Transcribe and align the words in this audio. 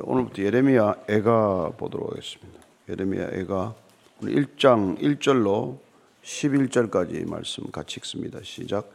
오늘부터 0.00 0.42
예레미야 0.42 0.94
애가 1.08 1.72
보도록 1.76 2.12
하겠습니다. 2.12 2.60
예레미야 2.88 3.28
애가 3.34 3.74
1장 4.22 4.98
1절로 4.98 5.76
11절까지 6.24 7.28
말씀 7.28 7.70
같이 7.70 7.98
읽습니다. 7.98 8.38
시작. 8.42 8.90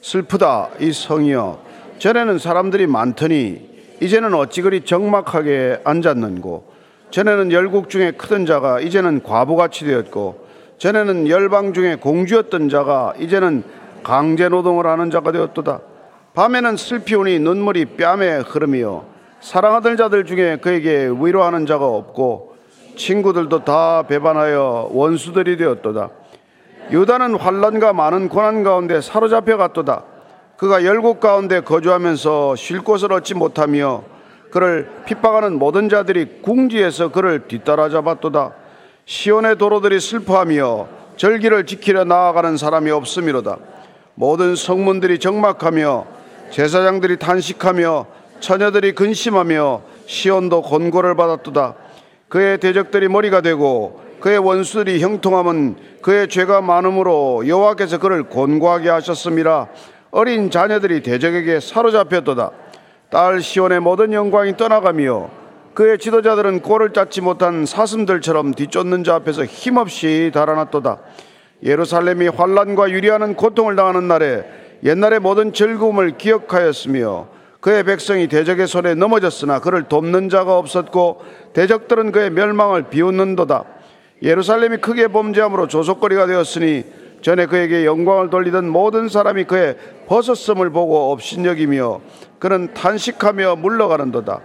슬프다 0.00 0.70
이 0.80 0.92
성이여 0.92 1.64
전에는 1.98 2.38
사람들이 2.38 2.88
많더니 2.88 3.70
이제는 4.00 4.34
어찌 4.34 4.62
그리 4.62 4.84
적막하게 4.84 5.82
앉았는고 5.84 6.72
전에는 7.12 7.52
열국 7.52 7.88
중에 7.88 8.10
크던 8.12 8.44
자가 8.44 8.80
이제는 8.80 9.22
과부같이 9.22 9.84
되었고 9.84 10.48
전에는 10.78 11.28
열방 11.28 11.72
중에 11.72 11.96
공주였던 11.96 12.68
자가 12.68 13.14
이제는 13.20 13.62
강제 14.02 14.48
노동을 14.48 14.88
하는 14.88 15.12
자가 15.12 15.30
되었도다 15.30 15.82
밤에는 16.34 16.76
슬피우니 16.76 17.38
눈물이 17.38 17.96
뺨에 17.96 18.38
흐름이요 18.38 19.11
사랑하던 19.42 19.96
자들 19.96 20.24
중에 20.24 20.58
그에게 20.58 21.10
위로하는 21.12 21.66
자가 21.66 21.84
없고 21.84 22.54
친구들도 22.94 23.64
다 23.64 24.04
배반하여 24.04 24.88
원수들이 24.92 25.56
되었도다. 25.56 26.10
유다는 26.92 27.34
환란과 27.34 27.92
많은 27.92 28.28
고난 28.28 28.62
가운데 28.62 29.00
사로잡혀 29.00 29.56
갔도다. 29.56 30.04
그가 30.56 30.84
열국 30.84 31.18
가운데 31.18 31.60
거주하면서 31.60 32.54
쉴 32.54 32.82
곳을 32.82 33.12
얻지 33.12 33.34
못하며 33.34 34.04
그를 34.52 34.88
핍박하는 35.06 35.58
모든 35.58 35.88
자들이 35.88 36.42
궁지에서 36.42 37.10
그를 37.10 37.48
뒤따라 37.48 37.88
잡았도다. 37.88 38.52
시온의 39.06 39.58
도로들이 39.58 39.98
슬퍼하며 39.98 40.86
절기를 41.16 41.66
지키려 41.66 42.04
나아가는 42.04 42.56
사람이 42.56 42.92
없음이로다. 42.92 43.56
모든 44.14 44.54
성문들이 44.54 45.18
적막하며 45.18 46.06
제사장들이 46.50 47.16
탄식하며 47.18 48.21
처녀들이 48.42 48.92
근심하며 48.92 49.82
시온도 50.04 50.60
권고를 50.62 51.14
받았도다. 51.14 51.76
그의 52.28 52.58
대적들이 52.58 53.08
머리가 53.08 53.40
되고 53.40 54.02
그의 54.20 54.38
원수들이 54.38 55.00
형통함은 55.00 55.76
그의 56.02 56.28
죄가 56.28 56.60
많음으로 56.60 57.46
여호와께서 57.46 57.98
그를 57.98 58.24
권고하게 58.28 58.90
하셨음이라 58.90 59.68
어린 60.10 60.50
자녀들이 60.50 61.02
대적에게 61.02 61.60
사로잡혔도다. 61.60 62.50
딸 63.10 63.40
시온의 63.40 63.80
모든 63.80 64.12
영광이 64.12 64.56
떠나가며 64.56 65.30
그의 65.74 65.98
지도자들은 65.98 66.60
꼴을 66.60 66.92
짰지 66.92 67.20
못한 67.22 67.64
사슴들처럼 67.64 68.52
뒤쫓는 68.52 69.04
자 69.04 69.14
앞에서 69.14 69.44
힘없이 69.44 70.30
달아났도다. 70.34 70.98
예루살렘이 71.62 72.28
환란과 72.28 72.90
유리하는 72.90 73.34
고통을 73.36 73.76
당하는 73.76 74.08
날에 74.08 74.44
옛날의 74.82 75.20
모든 75.20 75.52
즐거움을 75.52 76.18
기억하였으며 76.18 77.28
그의 77.62 77.84
백성이 77.84 78.26
대적의 78.26 78.66
손에 78.66 78.94
넘어졌으나 78.94 79.60
그를 79.60 79.84
돕는 79.84 80.28
자가 80.28 80.58
없었고 80.58 81.22
대적들은 81.52 82.10
그의 82.10 82.30
멸망을 82.30 82.90
비웃는도다. 82.90 83.64
예루살렘이 84.20 84.78
크게 84.78 85.06
범죄함으로 85.06 85.68
조속거리가 85.68 86.26
되었으니 86.26 86.84
전에 87.22 87.46
그에게 87.46 87.86
영광을 87.86 88.30
돌리던 88.30 88.68
모든 88.68 89.08
사람이 89.08 89.44
그의 89.44 89.76
벗었음을 90.08 90.70
보고 90.70 91.12
업신여기며 91.12 92.00
그는 92.40 92.74
탄식하며 92.74 93.56
물러가는도다. 93.56 94.40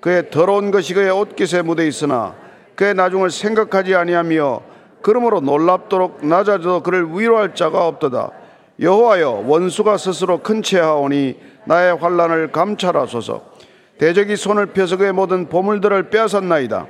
그의 0.00 0.30
더러운 0.30 0.72
것이 0.72 0.92
그의 0.92 1.10
옷깃에 1.12 1.62
묻어 1.62 1.84
있으나 1.84 2.34
그의 2.74 2.94
나중을 2.94 3.30
생각하지 3.30 3.94
아니하며 3.94 4.60
그러므로 5.02 5.38
놀랍도록 5.40 6.26
낮아져도 6.26 6.82
그를 6.82 7.06
위로할 7.12 7.54
자가 7.54 7.86
없도다. 7.86 8.32
여호와여 8.78 9.44
원수가 9.46 9.96
스스로 9.96 10.38
큰 10.38 10.62
채하오니 10.62 11.36
나의 11.64 11.96
환란을 11.96 12.52
감찰하소서. 12.52 13.56
대적이 13.98 14.36
손을 14.36 14.66
펴서 14.66 14.96
그의 14.96 15.12
모든 15.12 15.48
보물들을 15.48 16.10
빼앗았나이다. 16.10 16.86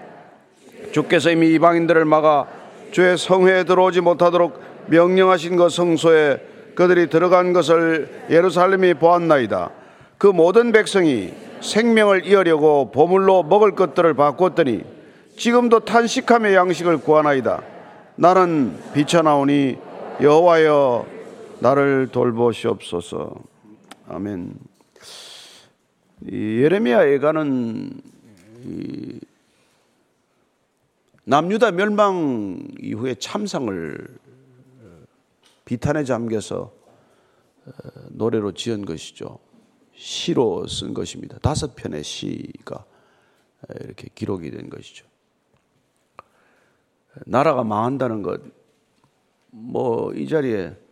주께서 0.93 1.31
이미 1.31 1.53
이방인들을 1.55 2.05
막아 2.05 2.47
주의 2.91 3.17
성회에 3.17 3.65
들어오지 3.65 4.01
못하도록 4.01 4.61
명령하신 4.87 5.57
것 5.57 5.71
성소에 5.71 6.41
그들이 6.75 7.09
들어간 7.09 7.53
것을 7.53 8.09
예루살렘이 8.31 8.95
보았나이다. 8.95 9.71
그 10.19 10.27
모든 10.27 10.73
백성이 10.73 11.33
생명을 11.61 12.27
이으려고 12.27 12.91
보물로 12.91 13.45
먹을 13.45 13.73
것들을 13.73 14.15
바꿨더니 14.15 14.83
지금도 15.37 15.81
탄식함의 15.81 16.55
양식을 16.55 16.99
구하나이다. 16.99 17.63
나는 18.17 18.77
비쳐나오니 18.95 19.77
여호와여 20.21 21.16
나를 21.67 22.09
돌보시옵소서. 22.13 23.35
아멘. 24.07 24.55
예레미야 26.31 27.11
예가는 27.11 28.01
남유다 31.25 31.73
멸망 31.73 32.69
이후에 32.81 33.17
참상을 33.17 34.19
비탄에 35.65 36.05
잠겨서 36.05 36.73
어, 37.65 37.71
노래로 38.11 38.53
지은 38.53 38.85
것이죠. 38.85 39.41
시로 39.93 40.69
쓴 40.69 40.95
것입니다. 40.95 41.37
다섯 41.41 41.75
편의 41.75 42.05
시가 42.05 42.85
이렇게 43.81 44.09
기록이 44.15 44.53
된 44.53 44.71
것이죠. 44.71 45.05
나라가 47.27 47.65
망한다는 47.65 48.23
것, 48.23 48.41
뭐 49.51 50.13
이 50.13 50.29
자리에 50.29 50.86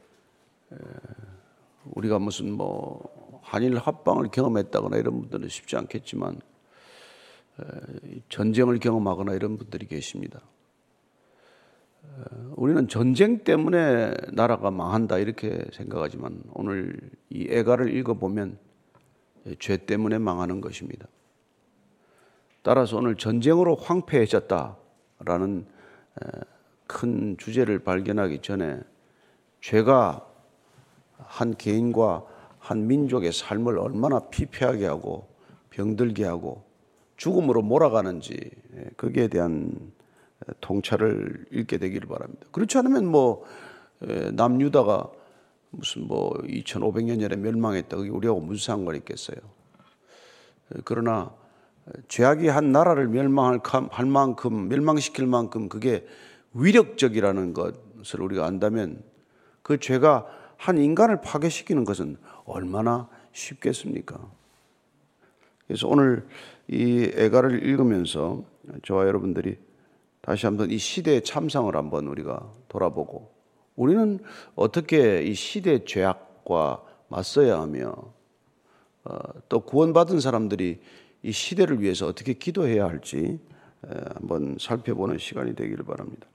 우리가 1.85 2.19
무슨 2.19 2.53
뭐 2.53 3.41
한일 3.43 3.79
합방을 3.79 4.29
경험했다거나 4.29 4.97
이런 4.97 5.21
분들은 5.21 5.49
쉽지 5.49 5.77
않겠지만 5.77 6.41
전쟁을 8.29 8.79
경험하거나 8.79 9.35
이런 9.35 9.57
분들이 9.57 9.87
계십니다. 9.87 10.41
우리는 12.57 12.89
전쟁 12.89 13.45
때문에 13.45 14.15
나라가 14.33 14.71
망한다 14.71 15.19
이렇게 15.19 15.65
생각하지만 15.73 16.43
오늘 16.53 16.99
이 17.31 17.49
애가를 17.51 17.95
읽어보면 17.97 18.59
죄 19.59 19.77
때문에 19.77 20.19
망하는 20.19 20.61
것입니다. 20.61 21.07
따라서 22.63 22.97
오늘 22.97 23.17
전쟁으로 23.17 23.77
황폐해졌다라는 23.77 25.67
큰 26.87 27.37
주제를 27.39 27.81
발견하기 27.81 28.41
전에 28.41 28.81
죄가 29.61 30.27
한 31.19 31.55
개인과 31.57 32.25
한 32.59 32.87
민족의 32.87 33.33
삶을 33.33 33.79
얼마나 33.79 34.21
피폐하게 34.21 34.87
하고 34.87 35.29
병들게 35.71 36.25
하고 36.25 36.65
죽음으로 37.17 37.63
몰아가는지 37.63 38.51
예, 38.77 38.91
거기에 38.97 39.29
대한 39.29 39.93
통찰을 40.61 41.47
읽게 41.51 41.79
되기를 41.79 42.09
바랍니다. 42.09 42.47
그렇지 42.51 42.79
않으면 42.79 43.07
뭐 43.07 43.45
예, 44.07 44.31
남유다가 44.33 45.11
무슨 45.71 46.07
뭐 46.07 46.33
2500년 46.43 47.21
전에 47.21 47.37
멸망했다. 47.37 47.97
그게 47.97 48.11
우리하고 48.11 48.41
무슨 48.41 48.65
상관이 48.65 48.99
있겠어요. 48.99 49.37
예, 50.75 50.81
그러나 50.85 51.33
죄악이 52.09 52.49
한 52.49 52.73
나라를 52.73 53.09
멸망할 53.09 54.07
만큼 54.07 54.69
멸망시킬 54.69 55.27
만큼 55.27 55.69
그게 55.69 56.07
위력적이라는 56.55 57.53
것을 57.53 58.23
우리가 58.23 58.47
안다면 58.47 59.03
그 59.63 59.79
죄가 59.79 60.27
한 60.57 60.79
인간을 60.79 61.21
파괴시키는 61.21 61.85
것은 61.85 62.17
얼마나 62.45 63.09
쉽겠습니까? 63.33 64.31
그래서 65.67 65.89
오늘 65.89 66.27
이 66.69 67.11
애가를 67.15 67.65
읽으면서 67.65 68.45
저와 68.85 69.07
여러분들이 69.07 69.59
다시 70.21 70.47
한번 70.47 70.71
이 70.71 70.79
시대의 70.79 71.23
참상을 71.23 71.75
한번 71.77 72.07
우리가 72.07 72.51
돌아보고 72.69 73.33
우리는 73.77 74.21
어떻게 74.55 75.23
이 75.23 75.35
시대의 75.35 75.85
죄악과 75.85 76.83
맞서야 77.09 77.61
하며 77.61 77.95
어, 79.05 79.19
또 79.49 79.61
구원받은 79.61 80.21
사람들이 80.21 80.81
이 81.23 81.33
시대를 81.33 81.81
위해서 81.81 82.07
어떻게 82.07 82.35
기도해야 82.35 82.85
할지 82.85 83.39
한번 84.15 84.57
살펴보는 84.59 85.19
시간이 85.19 85.55
되기를 85.55 85.85
바랍니다. 85.85 86.27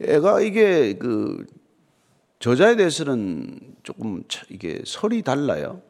애가 0.00 0.40
이게 0.40 0.94
그 0.94 1.46
저자에 2.42 2.74
대해서는 2.74 3.56
조금 3.84 4.24
이게 4.50 4.82
설이 4.84 5.22
달라요. 5.22 5.80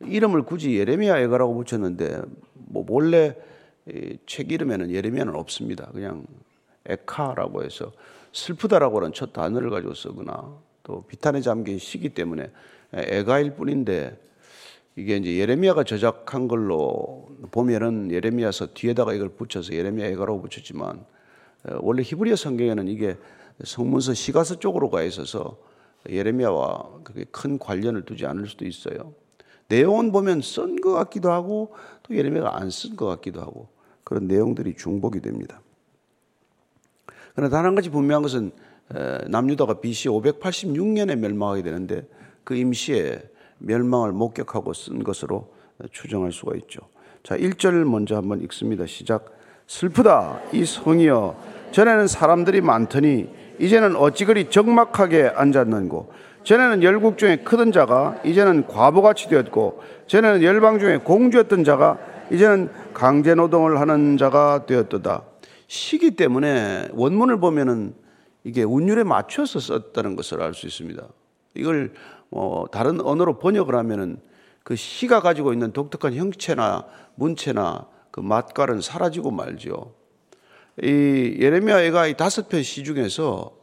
이름을 0.00 0.42
굳이 0.42 0.76
예레미야 0.76 1.18
애가라고 1.20 1.54
붙였는데 1.54 2.20
뭐 2.52 2.84
원래 2.90 3.34
책 4.26 4.52
이름에는 4.52 4.90
예레미야는 4.90 5.34
없습니다. 5.34 5.86
그냥 5.86 6.26
에카라고 6.84 7.64
해서 7.64 7.90
슬프다라고 8.34 8.98
하는 8.98 9.14
첫 9.14 9.32
단어를 9.32 9.70
가지고 9.70 9.94
쓰거나 9.94 10.58
또 10.82 11.06
비탄에 11.06 11.40
잠긴 11.40 11.78
시기 11.78 12.10
때문에 12.10 12.50
애가일 12.92 13.54
뿐인데 13.54 14.20
이게 14.94 15.16
이제 15.16 15.38
예레미야가 15.38 15.84
저작한 15.84 16.48
걸로 16.48 17.30
보면은 17.50 18.10
예레미야서 18.10 18.74
뒤에다가 18.74 19.14
이걸 19.14 19.30
붙여서 19.30 19.72
예레미야 19.72 20.08
애가라고 20.08 20.42
붙였지만 20.42 21.02
원래 21.78 22.02
히브리어 22.02 22.36
성경에는 22.36 22.88
이게 22.88 23.16
성문서 23.64 24.12
시가서 24.12 24.58
쪽으로 24.58 24.90
가 24.90 25.02
있어서 25.02 25.56
예레미야와 26.08 27.00
그게 27.04 27.24
큰 27.30 27.58
관련을 27.58 28.02
두지 28.02 28.26
않을 28.26 28.46
수도 28.46 28.66
있어요. 28.66 29.12
내용은 29.68 30.12
보면 30.12 30.40
쓴 30.40 30.80
것 30.80 30.92
같기도 30.92 31.30
하고 31.30 31.74
또 32.02 32.16
예레미야가 32.16 32.56
안 32.56 32.68
쓴 32.68 32.96
것 32.96 33.06
같기도 33.06 33.40
하고 33.40 33.68
그런 34.04 34.26
내용들이 34.26 34.74
중복이 34.76 35.20
됩니다. 35.20 35.60
그러나 37.34 37.50
단한 37.50 37.74
가지 37.74 37.90
분명한 37.90 38.22
것은 38.22 38.50
남유다가 39.28 39.80
BC 39.80 40.08
586년에 40.08 41.16
멸망하게 41.16 41.62
되는데 41.62 42.08
그 42.44 42.56
임시에 42.56 43.22
멸망을 43.58 44.12
목격하고 44.12 44.72
쓴 44.72 45.04
것으로 45.04 45.52
추정할 45.92 46.32
수가 46.32 46.56
있죠. 46.56 46.80
자, 47.22 47.36
1절 47.36 47.84
먼저 47.84 48.16
한번 48.16 48.40
읽습니다. 48.44 48.86
시작. 48.86 49.36
슬프다 49.66 50.40
이 50.52 50.64
성이여 50.64 51.36
전에는 51.72 52.06
사람들이 52.06 52.62
많더니 52.62 53.28
이제는 53.58 53.96
어찌 53.96 54.24
그리 54.24 54.50
적막하게 54.50 55.32
앉았는고 55.34 56.12
전에는 56.44 56.82
열국 56.82 57.18
중에 57.18 57.38
크던 57.38 57.72
자가 57.72 58.20
이제는 58.24 58.66
과부같이 58.66 59.28
되었고 59.28 59.82
전에는 60.06 60.42
열방 60.42 60.78
중에 60.78 60.98
공주였던 60.98 61.64
자가 61.64 61.98
이제는 62.30 62.70
강제 62.94 63.34
노동을 63.34 63.80
하는 63.80 64.16
자가 64.16 64.66
되었도다. 64.66 65.22
시기 65.66 66.12
때문에 66.12 66.88
원문을 66.92 67.40
보면은 67.40 67.94
이게 68.44 68.62
운율에 68.62 69.04
맞춰서 69.04 69.60
썼다는 69.60 70.16
것을 70.16 70.42
알 70.42 70.54
수 70.54 70.66
있습니다. 70.66 71.02
이걸 71.54 71.92
뭐 72.30 72.66
다른 72.70 73.00
언어로 73.00 73.38
번역을 73.38 73.74
하면은 73.74 74.18
그 74.62 74.76
시가 74.76 75.20
가지고 75.20 75.52
있는 75.52 75.72
독특한 75.72 76.14
형체나 76.14 76.84
문체나 77.14 77.86
그 78.10 78.20
맛깔은 78.20 78.80
사라지고 78.80 79.30
말죠. 79.30 79.94
이 80.82 81.36
예레미야가 81.40 82.06
이 82.06 82.16
다섯 82.16 82.48
편 82.48 82.62
시 82.62 82.84
중에서 82.84 83.56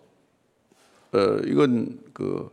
어 1.13 1.19
이건 1.45 1.99
그 2.13 2.49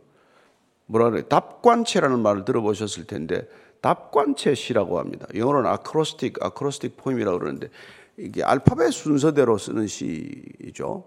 뭐라 0.85 1.09
그래 1.09 1.23
답관체라는 1.27 2.19
말을 2.19 2.45
들어보셨을 2.45 3.05
텐데 3.05 3.47
답관체 3.81 4.55
시라고 4.55 4.99
합니다. 4.99 5.27
영어로는 5.35 5.69
아크로스틱 5.69 6.41
아크로스틱 6.41 6.97
포임이라고 6.97 7.39
그러는데 7.39 7.69
이게 8.17 8.43
알파벳 8.43 8.93
순서대로 8.93 9.57
쓰는 9.57 9.87
시죠. 9.87 11.05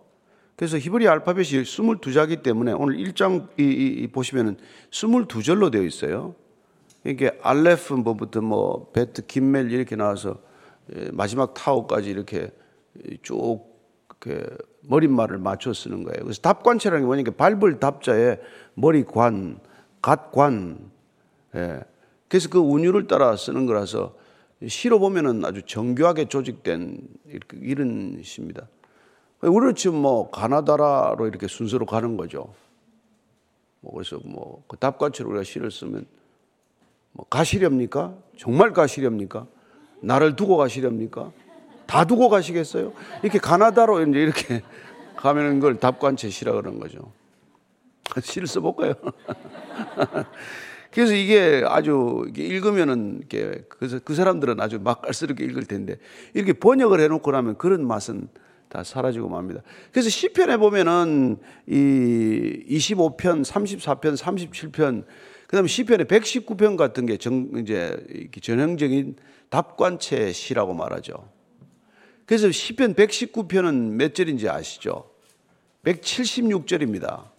그래서 0.57 0.79
히브리 0.79 1.07
알파벳이 1.07 1.63
22자기 1.63 2.43
때문에 2.43 2.73
오늘 2.73 2.97
1장 2.97 3.49
이, 3.59 3.63
이, 3.63 4.03
이 4.03 4.07
보시면은 4.09 4.57
22절로 4.91 5.71
되어 5.71 5.83
있어요. 5.83 6.35
이게 7.05 7.39
알레프 7.43 7.95
뭐부터 7.95 8.41
뭐 8.41 8.91
베트 8.93 9.25
김멜 9.27 9.71
이렇게 9.71 9.97
나와서 9.97 10.39
예, 10.95 11.11
마지막 11.13 11.55
타오까지 11.55 12.11
이렇게 12.11 12.51
쭉 13.23 13.65
이렇게 14.09 14.47
머릿말을 14.83 15.39
맞춰 15.39 15.73
쓰는 15.73 16.05
거예요. 16.05 16.23
그래서 16.23 16.41
답관체라는 16.41 17.03
게 17.03 17.07
뭐냐면 17.07 17.37
밟을 17.37 17.81
답자에 17.81 18.39
머리관, 18.75 19.59
갓관. 20.03 20.91
예. 21.55 21.81
그래서 22.29 22.49
그 22.49 22.59
운율을 22.59 23.07
따라 23.07 23.37
쓰는 23.37 23.67
거라서 23.67 24.17
시로 24.67 24.99
보면은 24.99 25.45
아주 25.45 25.63
정교하게 25.63 26.27
조직된 26.27 26.99
이런 27.53 28.21
시입니다. 28.23 28.69
우리는 29.43 29.75
지금 29.75 29.97
뭐 29.97 30.31
가나다라로 30.31 31.27
이렇게 31.27 31.47
순서로 31.47 31.87
가는 31.87 32.17
거죠. 32.17 32.53
뭐 33.81 33.93
그래서 33.95 34.19
뭐 34.25 34.65
그 34.67 34.77
답관체로 34.77 35.31
우리가 35.31 35.45
시를 35.45 35.71
쓰면 35.71 36.07
뭐 37.13 37.27
가시렵니까? 37.29 38.15
정말 38.37 38.73
가시렵니까? 38.73 39.47
나를 40.01 40.37
두고 40.37 40.57
가시렵니까? 40.57 41.33
다 41.87 42.05
두고 42.05 42.29
가시겠어요? 42.29 42.93
이렇게 43.23 43.39
가나다로 43.39 44.03
이제 44.03 44.19
이렇게 44.19 44.63
가면은 45.17 45.61
그걸 45.61 45.79
답관체 45.79 46.29
시라 46.29 46.53
그러는 46.53 46.79
거죠. 46.79 47.13
시를 48.23 48.47
써볼까요? 48.47 48.95
그래서 50.93 51.15
이게 51.15 51.63
아주 51.67 52.27
읽으면은 52.35 53.19
이렇게 53.19 53.65
그래서 53.69 53.99
그 54.03 54.15
사람들은 54.15 54.61
아주 54.61 54.81
맛깔스럽게 54.81 55.45
읽을 55.45 55.67
텐데 55.67 55.99
이렇게 56.33 56.53
번역을 56.53 57.01
해놓고 57.01 57.31
나면 57.31 57.59
그런 57.59 57.87
맛은 57.87 58.29
다 58.69 58.83
사라지고 58.83 59.29
맙니다. 59.29 59.63
그래서 59.93 60.09
시편에 60.09 60.57
보면은 60.57 61.39
이 61.67 62.65
25편, 62.69 63.45
34편, 63.45 64.17
37편, 64.17 65.05
그다음에 65.47 65.69
시편의 65.69 66.07
119편 66.07 66.77
같은 66.77 67.07
게 67.07 67.17
정, 67.17 67.51
이제 67.59 67.97
전형적인 68.41 69.17
답관체 69.51 70.33
시라고 70.33 70.75
말하죠. 70.75 71.36
그래서 72.27 72.51
시편 72.51 72.95
119편은 72.95 73.93
몇 73.93 74.15
절인지 74.15 74.49
아시죠? 74.49 75.09
176절입니다. 75.85 77.31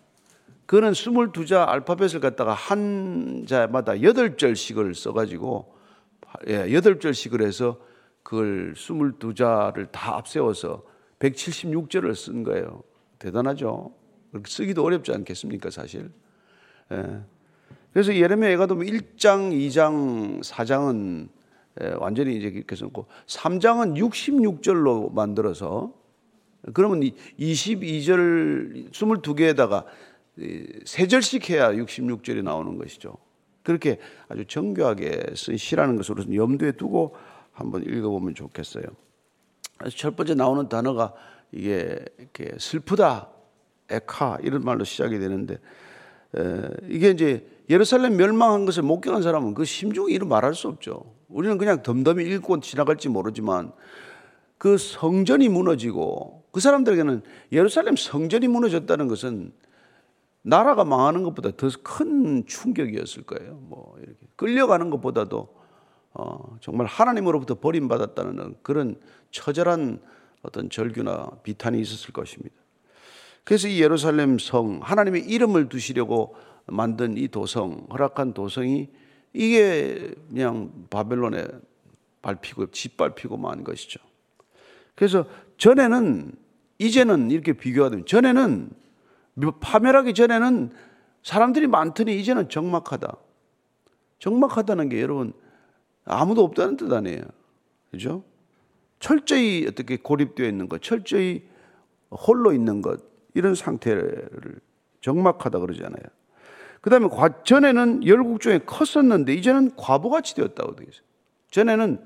그는 0.65 0.91
22자 0.91 1.67
알파벳을 1.67 2.21
갖다가 2.21 2.53
한 2.53 3.45
자마다 3.47 3.93
8절씩을 3.93 4.95
써가지고, 4.95 5.75
예, 6.47 6.67
8절씩을 6.67 7.45
해서 7.45 7.79
그걸 8.23 8.73
22자를 8.73 9.91
다 9.91 10.15
앞세워서 10.15 10.83
176절을 11.19 12.15
쓴 12.15 12.43
거예요. 12.43 12.83
대단하죠? 13.19 13.93
쓰기도 14.45 14.83
어렵지 14.83 15.11
않겠습니까, 15.11 15.69
사실? 15.69 16.11
예. 16.91 17.19
그래서 17.91 18.15
예레미야 18.15 18.51
애가도 18.51 18.75
1장, 18.75 19.51
2장, 19.51 20.41
4장은 20.43 21.29
완전히 21.99 22.37
이제 22.37 22.47
이렇게 22.47 22.75
썼고 22.75 23.05
3장은 23.27 23.95
66절로 23.97 25.13
만들어서 25.13 25.93
그러면 26.73 27.01
22절 27.39 28.91
22개에다가 28.91 29.85
세 30.85 31.07
절씩 31.07 31.49
해야 31.49 31.71
66절이 31.71 32.43
나오는 32.43 32.77
것이죠. 32.77 33.15
그렇게 33.63 33.99
아주 34.29 34.45
정교하게 34.45 35.33
쓴 35.35 35.57
시라는 35.57 35.95
것으로 35.97 36.23
염두에 36.33 36.73
두고 36.73 37.15
한번 37.51 37.83
읽어보면 37.83 38.35
좋겠어요. 38.35 38.83
첫 39.95 40.15
번째 40.15 40.35
나오는 40.35 40.69
단어가 40.69 41.13
이게 41.51 41.99
이렇게 42.17 42.51
슬프다, 42.57 43.29
에카 43.89 44.39
이런 44.43 44.61
말로 44.61 44.83
시작이 44.83 45.19
되는데 45.19 45.59
이게 46.89 47.09
이제 47.09 47.47
예루살렘 47.69 48.15
멸망한 48.17 48.65
것을 48.65 48.83
목격한 48.83 49.21
사람은 49.21 49.53
그 49.53 49.65
심중이 49.65 50.13
이루 50.13 50.25
말할 50.25 50.55
수 50.55 50.67
없죠. 50.67 51.16
우리는 51.29 51.57
그냥 51.57 51.83
덤덤히 51.83 52.25
읽고 52.25 52.59
지나갈지 52.61 53.09
모르지만 53.09 53.71
그 54.57 54.77
성전이 54.77 55.49
무너지고 55.49 56.43
그 56.51 56.59
사람들에게는 56.59 57.21
예루살렘 57.51 57.95
성전이 57.95 58.47
무너졌다는 58.47 59.07
것은 59.07 59.51
나라가 60.41 60.85
망하는 60.85 61.23
것보다 61.23 61.51
더 61.51 61.69
큰 61.83 62.45
충격이었을 62.45 63.23
거예요. 63.23 63.55
뭐 63.63 63.95
이렇게 63.99 64.25
끌려가는 64.35 64.89
것보다도 64.89 65.55
어, 66.13 66.57
정말 66.61 66.87
하나님으로부터 66.87 67.55
버림받았다는 67.55 68.55
그런 68.63 68.95
처절한 69.31 70.01
어떤 70.41 70.69
절규나 70.69 71.29
비탄이 71.43 71.79
있었을 71.79 72.13
것입니다. 72.13 72.55
그래서 73.43 73.67
이 73.67 73.81
예루살렘 73.81 74.39
성 74.39 74.79
하나님의 74.81 75.25
이름을 75.25 75.69
두시려고 75.69 76.35
만든 76.65 77.17
이 77.17 77.27
도성, 77.27 77.87
허락한 77.91 78.33
도성이 78.33 78.89
이게 79.37 80.15
그냥 80.29 80.87
바벨론에 80.89 81.45
밟히고 82.23 82.71
짓밟히고 82.71 83.37
만 83.37 83.63
것이죠. 83.63 83.99
그래서 84.95 85.27
전에는 85.57 86.31
이제는 86.79 87.29
이렇게 87.29 87.53
비교하면 87.53 88.07
전에는 88.07 88.71
파멸하기 89.59 90.15
전에는 90.15 90.71
사람들이 91.21 91.67
많더니 91.67 92.19
이제는 92.19 92.49
적막하다. 92.49 93.15
적막하다는 94.17 94.89
게 94.89 95.01
여러분 95.01 95.33
아무도 96.05 96.43
없다는 96.43 96.77
뜻 96.77 96.91
아니에요. 96.91 97.21
그죠? 97.91 98.23
철저히 98.99 99.67
어떻게 99.67 99.97
고립되어 99.97 100.47
있는 100.47 100.67
것, 100.67 100.81
철저히 100.81 101.47
홀로 102.09 102.53
있는 102.53 102.81
것, 102.81 103.03
이런 103.35 103.53
상태를 103.53 104.59
적막하다 105.01 105.59
그러잖아요. 105.59 106.16
그 106.81 106.89
다음에 106.89 107.07
전에는 107.43 108.05
열국 108.05 108.39
중에 108.39 108.59
컸었는데 108.59 109.33
이제는 109.33 109.75
과부같이 109.75 110.35
되었다고 110.35 110.75
되어 110.75 110.87
있어요. 110.89 111.03
전에는 111.51 112.05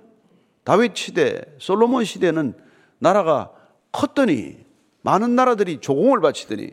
다윗 0.63 0.95
시대, 0.95 1.41
솔로몬 1.57 2.03
시대는 2.03 2.53
나라가 2.99 3.51
컸더니 3.91 4.65
많은 5.01 5.35
나라들이 5.35 5.81
조공을 5.81 6.21
바치더니 6.21 6.71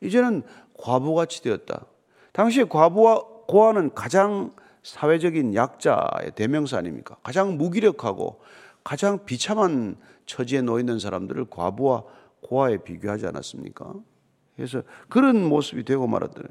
이제는 0.00 0.42
과부같이 0.78 1.42
되었다. 1.42 1.86
당시에 2.32 2.64
과부와 2.64 3.24
고아는 3.48 3.94
가장 3.94 4.54
사회적인 4.82 5.54
약자의 5.54 6.32
대명사 6.34 6.78
아닙니까? 6.78 7.16
가장 7.22 7.58
무기력하고 7.58 8.40
가장 8.82 9.24
비참한 9.26 9.96
처지에 10.24 10.62
놓여 10.62 10.78
있는 10.80 10.98
사람들을 10.98 11.46
과부와 11.50 12.04
고아에 12.42 12.78
비교하지 12.78 13.26
않았습니까? 13.26 13.92
그래서 14.56 14.82
그런 15.08 15.44
모습이 15.44 15.84
되고 15.84 16.06
말았더니 16.06 16.48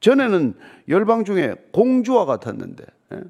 전에는 0.00 0.54
열방 0.88 1.24
중에 1.24 1.54
공주와 1.72 2.24
같았는데 2.26 2.84
예? 3.12 3.20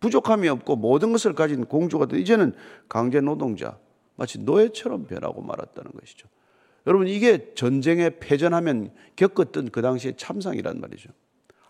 부족함이 0.00 0.48
없고 0.48 0.76
모든 0.76 1.12
것을 1.12 1.32
가진 1.34 1.64
공주가 1.64 2.06
되 2.06 2.18
이제는 2.18 2.54
강제 2.88 3.20
노동자 3.20 3.78
마치 4.16 4.38
노예처럼 4.40 5.06
변하고 5.06 5.42
말았다는 5.42 5.92
것이죠. 5.92 6.28
여러분 6.86 7.06
이게 7.06 7.52
전쟁에 7.54 8.10
패전하면 8.18 8.90
겪었던 9.16 9.70
그 9.70 9.82
당시의 9.82 10.14
참상이란 10.16 10.80
말이죠. 10.80 11.10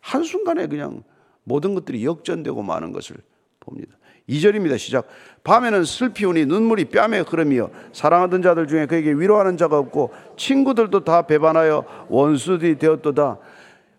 한순간에 0.00 0.66
그냥 0.66 1.02
모든 1.44 1.74
것들이 1.74 2.04
역전되고 2.04 2.62
마는 2.62 2.92
것을 2.92 3.16
봅니다. 3.60 3.96
2절입니다. 4.28 4.78
시작. 4.78 5.06
밤에는 5.44 5.84
슬피 5.84 6.24
우니 6.24 6.46
눈물이 6.46 6.86
뺨에 6.86 7.20
흐르며 7.20 7.70
사랑하던 7.92 8.42
자들 8.42 8.68
중에 8.68 8.86
그에게 8.86 9.12
위로하는 9.12 9.56
자가 9.56 9.78
없고 9.78 10.12
친구들도 10.36 11.04
다 11.04 11.22
배반하여 11.22 12.06
원수들이 12.08 12.78
되었도다. 12.78 13.38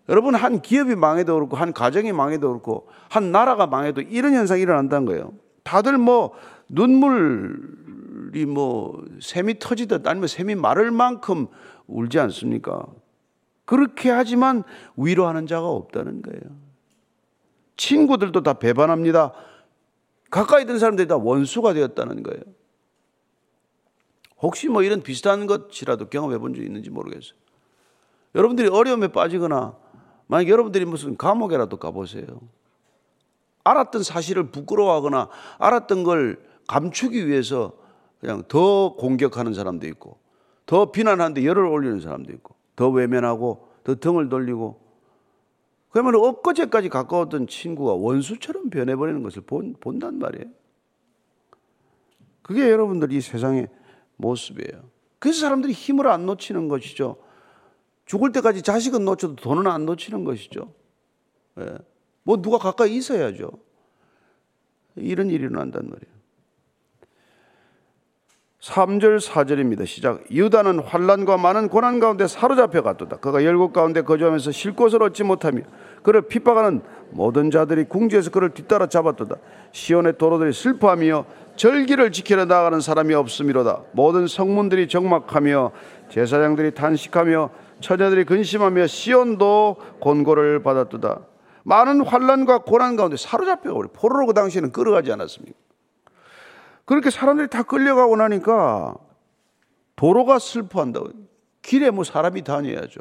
여러분 0.08 0.34
한 0.34 0.60
기업이 0.60 0.96
망해도 0.96 1.34
그렇고 1.34 1.56
한 1.56 1.72
가정이 1.72 2.12
망해도 2.12 2.48
그렇고 2.48 2.88
한 3.08 3.32
나라가 3.32 3.66
망해도 3.66 4.02
이런 4.02 4.34
현상이 4.34 4.62
일어난다는 4.62 5.06
거예요. 5.06 5.32
다들 5.62 5.96
뭐 5.96 6.32
눈물이 6.68 8.44
뭐 8.46 9.02
샘이 9.20 9.58
터지듯 9.58 10.06
아니면 10.06 10.28
샘이 10.28 10.56
마를 10.56 10.90
만큼 10.90 11.46
울지 11.86 12.18
않습니까? 12.18 12.86
그렇게 13.64 14.10
하지만 14.10 14.62
위로하는 14.96 15.46
자가 15.46 15.66
없다는 15.68 16.20
거예요. 16.20 16.40
친구들도 17.76 18.42
다 18.42 18.54
배반합니다. 18.54 19.32
가까이 20.30 20.66
든 20.66 20.78
사람들이 20.78 21.08
다 21.08 21.16
원수가 21.16 21.72
되었다는 21.72 22.22
거예요. 22.22 22.42
혹시 24.42 24.68
뭐 24.68 24.82
이런 24.82 25.02
비슷한 25.02 25.46
것이라도 25.46 26.08
경험해 26.10 26.38
본 26.38 26.54
적 26.54 26.62
있는지 26.62 26.90
모르겠어요. 26.90 27.38
여러분들이 28.34 28.68
어려움에 28.68 29.08
빠지거나 29.08 29.76
만약 30.26 30.48
여러분들이 30.48 30.84
무슨 30.84 31.16
감옥에라도 31.16 31.76
가보세요. 31.76 32.24
알았던 33.64 34.02
사실을 34.02 34.50
부끄러워하거나 34.50 35.28
알았던 35.58 36.04
걸 36.04 36.42
감추기 36.68 37.26
위해서 37.26 37.72
그냥 38.20 38.42
더 38.48 38.94
공격하는 38.94 39.54
사람도 39.54 39.86
있고 39.88 40.18
더 40.66 40.92
비난하는데 40.92 41.44
열을 41.44 41.64
올리는 41.64 42.00
사람도 42.00 42.32
있고 42.32 42.54
더 42.76 42.88
외면하고 42.88 43.68
더 43.84 43.94
등을 43.94 44.28
돌리고 44.28 44.80
그러면 45.90 46.16
엊그제까지 46.16 46.88
가까웠던 46.88 47.46
친구가 47.46 47.92
원수처럼 47.92 48.70
변해버리는 48.70 49.22
것을 49.22 49.42
본, 49.42 49.76
본단 49.78 50.18
말이에요. 50.18 50.46
그게 52.42 52.68
여러분들 52.68 53.12
이 53.12 53.20
세상의 53.20 53.68
모습이에요. 54.16 54.82
그래서 55.18 55.40
사람들이 55.40 55.72
힘을 55.72 56.08
안 56.08 56.26
놓치는 56.26 56.68
것이죠. 56.68 57.16
죽을 58.06 58.32
때까지 58.32 58.62
자식은 58.62 59.04
놓쳐도 59.04 59.36
돈은 59.36 59.66
안 59.66 59.86
놓치는 59.86 60.24
것이죠. 60.24 60.72
예. 61.60 61.78
뭐 62.22 62.40
누가 62.40 62.58
가까이 62.58 62.96
있어야죠. 62.96 63.50
이런 64.96 65.28
일이 65.30 65.44
일어난단 65.44 65.84
말이에요. 65.84 66.14
3절 68.64 69.20
4절입니다. 69.20 69.86
시작. 69.86 70.22
유다는 70.30 70.78
환란과 70.78 71.36
많은 71.36 71.68
고난 71.68 72.00
가운데 72.00 72.26
사로잡혀 72.26 72.82
갔도다. 72.82 73.18
그가 73.18 73.44
열국 73.44 73.74
가운데 73.74 74.00
거주하면서 74.00 74.52
쉴 74.52 74.74
곳을 74.74 75.02
얻지 75.02 75.22
못하며 75.22 75.60
그를 76.02 76.22
핍박하는 76.22 76.80
모든 77.10 77.50
자들이 77.50 77.84
궁지에서 77.84 78.30
그를 78.30 78.54
뒤따라 78.54 78.86
잡았도다. 78.86 79.36
시온의 79.72 80.16
도로들이 80.16 80.54
슬퍼하며 80.54 81.26
절기를 81.56 82.10
지키려 82.10 82.46
나가는 82.46 82.80
사람이 82.80 83.12
없음이로다. 83.12 83.82
모든 83.92 84.26
성문들이 84.26 84.88
적막하며 84.88 85.72
제사장들이 86.08 86.72
탄식하며 86.72 87.50
처녀들이 87.80 88.24
근심하며 88.24 88.86
시온도 88.86 89.76
곤고를 90.00 90.62
받았도다. 90.62 91.26
많은 91.64 92.04
환란과 92.04 92.58
고난 92.58 92.96
가운데 92.96 93.16
사로잡혀 93.16 93.72
우리 93.72 93.88
포로로 93.88 94.26
그 94.26 94.34
당시에는 94.34 94.72
끌어가지 94.72 95.10
않았습니까? 95.12 95.58
그렇게 96.84 97.10
사람들이 97.10 97.48
다 97.48 97.62
끌려가고 97.62 98.16
나니까 98.16 98.94
도로가 99.96 100.38
슬퍼한다고. 100.38 101.10
길에 101.62 101.90
뭐 101.90 102.04
사람이 102.04 102.42
다녀야죠. 102.42 103.00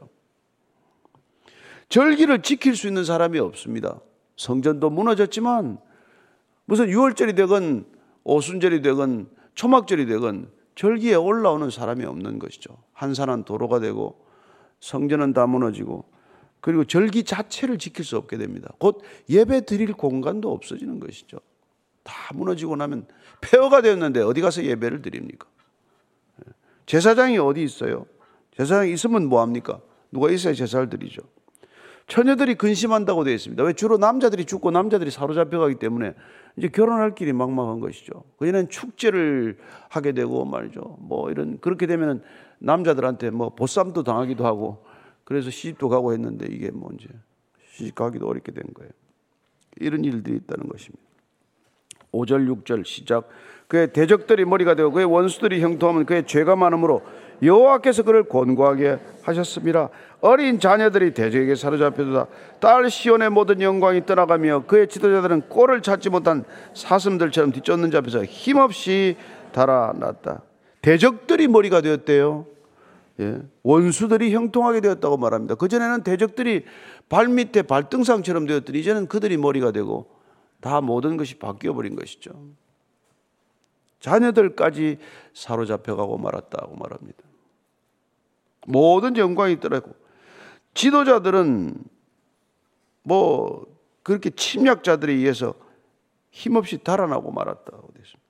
절기를 1.89 2.41
지킬 2.41 2.75
수 2.75 2.87
있는 2.87 3.03
사람이 3.03 3.37
없습니다. 3.39 3.99
성전도 4.37 4.89
무너졌지만 4.89 5.79
무슨 6.65 6.87
6월절이 6.87 7.35
되건 7.35 7.85
오순절이 8.23 8.81
되건 8.81 9.29
초막절이 9.55 10.05
되건 10.05 10.49
절기에 10.75 11.15
올라오는 11.15 11.69
사람이 11.69 12.05
없는 12.05 12.39
것이죠. 12.39 12.77
한산한 12.93 13.43
도로가 13.43 13.79
되고 13.79 14.22
성전은 14.83 15.31
다 15.31 15.47
무너지고 15.47 16.03
그리고 16.59 16.83
절기 16.83 17.23
자체를 17.23 17.77
지킬 17.77 18.03
수 18.03 18.17
없게 18.17 18.37
됩니다. 18.37 18.69
곧 18.79 19.01
예배 19.29 19.65
드릴 19.65 19.93
공간도 19.93 20.51
없어지는 20.51 20.99
것이죠. 20.99 21.37
다 22.03 22.13
무너지고 22.33 22.75
나면 22.75 23.07
폐허가 23.39 23.81
되었는데 23.81 24.21
어디 24.21 24.41
가서 24.41 24.63
예배를 24.63 25.01
드립니까? 25.01 25.47
제사장이 26.85 27.37
어디 27.37 27.63
있어요? 27.63 28.05
제사장이 28.57 28.91
있으면 28.91 29.27
뭐 29.27 29.41
합니까? 29.41 29.79
누가 30.11 30.29
있어야 30.29 30.53
제사를 30.53 30.89
드리죠. 30.89 31.21
처녀들이 32.07 32.55
근심한다고 32.55 33.23
되어 33.23 33.33
있습니다. 33.33 33.63
왜 33.63 33.71
주로 33.71 33.97
남자들이 33.97 34.43
죽고 34.43 34.71
남자들이 34.71 35.11
사로잡혀 35.11 35.59
가기 35.59 35.75
때문에 35.75 36.13
이제 36.57 36.67
결혼할 36.67 37.15
길이 37.15 37.31
막막한 37.31 37.79
것이죠. 37.79 38.25
그전엔 38.37 38.67
축제를 38.67 39.57
하게 39.89 40.11
되고 40.11 40.43
말이죠. 40.43 40.97
뭐 40.99 41.31
이런 41.31 41.57
그렇게 41.61 41.87
되면은 41.87 42.21
남자들한테 42.63 43.29
뭐 43.29 43.49
보쌈도 43.49 44.03
당하기도 44.03 44.45
하고 44.45 44.85
그래서 45.23 45.49
시집도 45.49 45.89
가고 45.89 46.13
했는데 46.13 46.47
이게 46.49 46.71
뭐 46.71 46.89
이제 46.97 47.07
시집 47.71 47.95
가기도 47.95 48.27
어렵게 48.27 48.51
된 48.51 48.63
거예요. 48.73 48.91
이런 49.77 50.03
일들이 50.05 50.37
있다는 50.37 50.69
것입니다. 50.69 51.03
5절 52.13 52.63
6절 52.63 52.85
시작 52.85 53.27
그의 53.67 53.91
대적들이 53.91 54.45
머리가 54.45 54.75
되고 54.75 54.91
그의 54.91 55.05
원수들이 55.05 55.61
형통하면 55.61 56.05
그의 56.05 56.25
죄가 56.25 56.55
많으므로 56.55 57.01
여호와께서 57.41 58.03
그를 58.03 58.23
권고하게 58.23 58.99
하셨습니다. 59.23 59.89
어린 60.21 60.59
자녀들이 60.59 61.13
대적에게 61.13 61.55
사로잡혀도다. 61.55 62.27
딸 62.59 62.89
시온의 62.89 63.29
모든 63.29 63.59
영광이 63.61 64.05
떠나가며 64.05 64.65
그의 64.67 64.87
지도자들은 64.87 65.49
꼴을 65.49 65.81
찾지 65.81 66.11
못한 66.11 66.45
사슴들처럼 66.73 67.51
뒤쫓는 67.51 67.91
잡에서 67.91 68.23
힘없이 68.23 69.17
달아났다. 69.51 70.43
대적들이 70.81 71.47
머리가 71.47 71.81
되었대요. 71.81 72.52
예. 73.19 73.41
원수들이 73.61 74.33
형통하게 74.33 74.81
되었다고 74.81 75.17
말합니다. 75.17 75.55
그전에는 75.55 76.03
대적들이 76.03 76.65
발밑에 77.09 77.63
발등상처럼 77.63 78.47
되었더니 78.47 78.79
이제는 78.79 79.07
그들이 79.07 79.37
머리가 79.37 79.71
되고 79.71 80.09
다 80.59 80.81
모든 80.81 81.17
것이 81.17 81.37
바뀌어 81.37 81.73
버린 81.73 81.95
것이죠. 81.95 82.31
자녀들까지 83.99 84.97
사로잡혀가고 85.33 86.17
말았다고 86.17 86.75
말합니다. 86.75 87.19
모든 88.65 89.15
영광이 89.15 89.59
떠나고 89.59 89.93
지도자들은 90.73 91.83
뭐 93.03 93.65
그렇게 94.01 94.29
침략자들에 94.29 95.13
의해서 95.13 95.53
힘없이 96.31 96.77
달아나고 96.77 97.31
말았다고 97.31 97.93
됐습니다. 97.93 98.21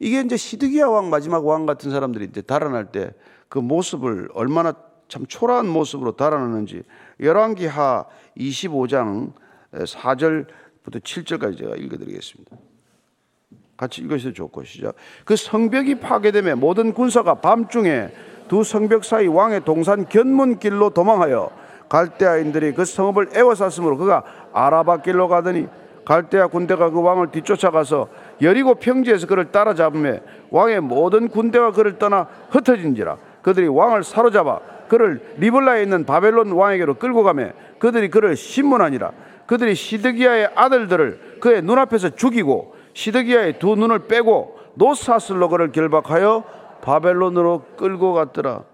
이게 0.00 0.20
이제 0.20 0.36
시드기야 0.36 0.86
왕 0.86 1.10
마지막 1.10 1.44
왕 1.46 1.66
같은 1.66 1.90
사람들이 1.90 2.26
이제 2.26 2.40
달아날 2.40 2.90
때 2.90 3.12
그 3.48 3.58
모습을 3.58 4.28
얼마나 4.34 4.74
참 5.08 5.24
초라한 5.26 5.66
모습으로 5.66 6.16
달아나는지 6.16 6.82
열왕기하 7.20 8.04
25장 8.36 9.32
4절부터 9.72 11.02
7절까지 11.02 11.58
제가 11.58 11.76
읽어드리겠습니다. 11.76 12.56
같이 13.76 14.02
읽으셔도 14.02 14.34
좋고 14.34 14.64
시작. 14.64 14.94
그 15.24 15.36
성벽이 15.36 16.00
파괴되며 16.00 16.56
모든 16.56 16.92
군사가 16.92 17.36
밤중에 17.36 18.10
두 18.48 18.64
성벽 18.64 19.04
사이 19.04 19.26
왕의 19.26 19.64
동산 19.64 20.08
견문길로 20.08 20.90
도망하여 20.90 21.50
갈대아인들이 21.88 22.74
그 22.74 22.84
성읍을 22.84 23.30
에워쌌으므로 23.34 23.96
그가 23.96 24.24
아라바 24.52 25.02
길로 25.02 25.28
가더니 25.28 25.68
갈대아 26.04 26.48
군대가 26.48 26.90
그 26.90 27.02
왕을 27.02 27.30
뒤쫓아가서 27.30 28.08
여리고 28.40 28.74
평지에서 28.74 29.26
그를 29.26 29.52
따라잡으며 29.52 30.20
왕의 30.50 30.80
모든 30.80 31.28
군대가 31.28 31.70
그를 31.70 31.98
떠나 31.98 32.26
흩어진지라 32.50 33.18
그들이 33.48 33.66
왕을 33.66 34.04
사로잡아 34.04 34.60
그를 34.88 35.22
리블라에 35.38 35.82
있는 35.82 36.04
바벨론 36.04 36.52
왕에게로 36.52 36.96
끌고 36.96 37.22
가며 37.22 37.52
그들이 37.78 38.10
그를 38.10 38.36
신문하니라 38.36 39.12
그들이 39.46 39.74
시드기야의 39.74 40.50
아들들을 40.54 41.38
그의 41.40 41.62
눈앞에서 41.62 42.10
죽이고 42.10 42.76
시드기야의 42.92 43.58
두 43.58 43.74
눈을 43.74 44.06
빼고 44.06 44.58
노사슬로 44.74 45.48
그를 45.48 45.72
결박하여 45.72 46.44
바벨론으로 46.82 47.64
끌고 47.78 48.12
갔더라. 48.12 48.64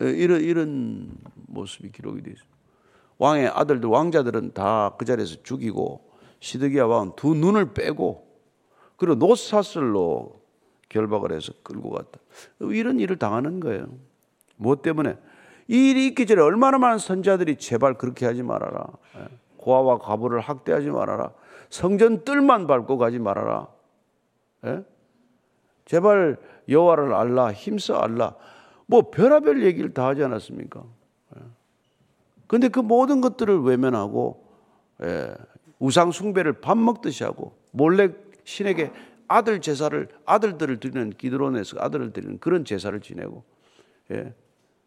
예, 0.00 0.06
이런 0.08 0.40
이런 0.40 1.10
모습이 1.48 1.92
기록이 1.92 2.22
되어 2.22 2.32
있습니다. 2.32 2.56
왕의 3.18 3.48
아들들 3.48 3.90
왕자들은 3.90 4.54
다 4.54 4.94
그 4.96 5.04
자리에서 5.04 5.36
죽이고 5.42 6.00
시드기야 6.40 6.86
왕은 6.86 7.12
두 7.16 7.34
눈을 7.34 7.74
빼고 7.74 8.26
그리고 8.96 9.16
노사슬로 9.16 10.41
결박을 10.92 11.32
해서 11.32 11.52
끌고 11.62 11.90
갔다. 11.90 12.20
이런 12.60 13.00
일을 13.00 13.18
당하는 13.18 13.60
거예요. 13.60 13.86
뭐 14.56 14.76
때문에 14.76 15.16
이 15.68 15.90
일이 15.90 16.06
있기 16.08 16.26
전에 16.26 16.40
얼마나 16.42 16.78
많은 16.78 16.98
선자들이 16.98 17.56
제발 17.56 17.94
그렇게 17.94 18.26
하지 18.26 18.42
말아라. 18.42 18.86
예, 19.16 19.28
고아와 19.56 19.98
과부를 19.98 20.40
학대하지 20.40 20.90
말아라. 20.90 21.32
성전 21.70 22.24
뜰만 22.24 22.66
밟고 22.66 22.98
가지 22.98 23.18
말아라. 23.18 23.68
예? 24.66 24.84
제발 25.86 26.36
여호와를 26.68 27.14
알라, 27.14 27.52
힘써 27.52 27.96
알라. 27.96 28.36
뭐 28.86 29.10
별하별 29.10 29.64
얘기를 29.64 29.94
다 29.94 30.06
하지 30.06 30.22
않았습니까? 30.22 30.84
예. 31.36 31.40
근데 32.46 32.68
그 32.68 32.80
모든 32.80 33.22
것들을 33.22 33.62
외면하고 33.62 34.44
예, 35.02 35.34
우상 35.78 36.12
숭배를 36.12 36.60
밥 36.60 36.76
먹듯이 36.76 37.24
하고 37.24 37.56
몰래 37.70 38.10
신에게 38.44 38.92
아들 39.28 39.60
제사를 39.60 40.08
아들들을 40.26 40.80
드리는 40.80 41.10
기드론에서 41.10 41.78
아들을 41.80 42.12
드리는 42.12 42.38
그런 42.38 42.64
제사를 42.64 42.98
지내고 43.00 43.44
예, 44.12 44.34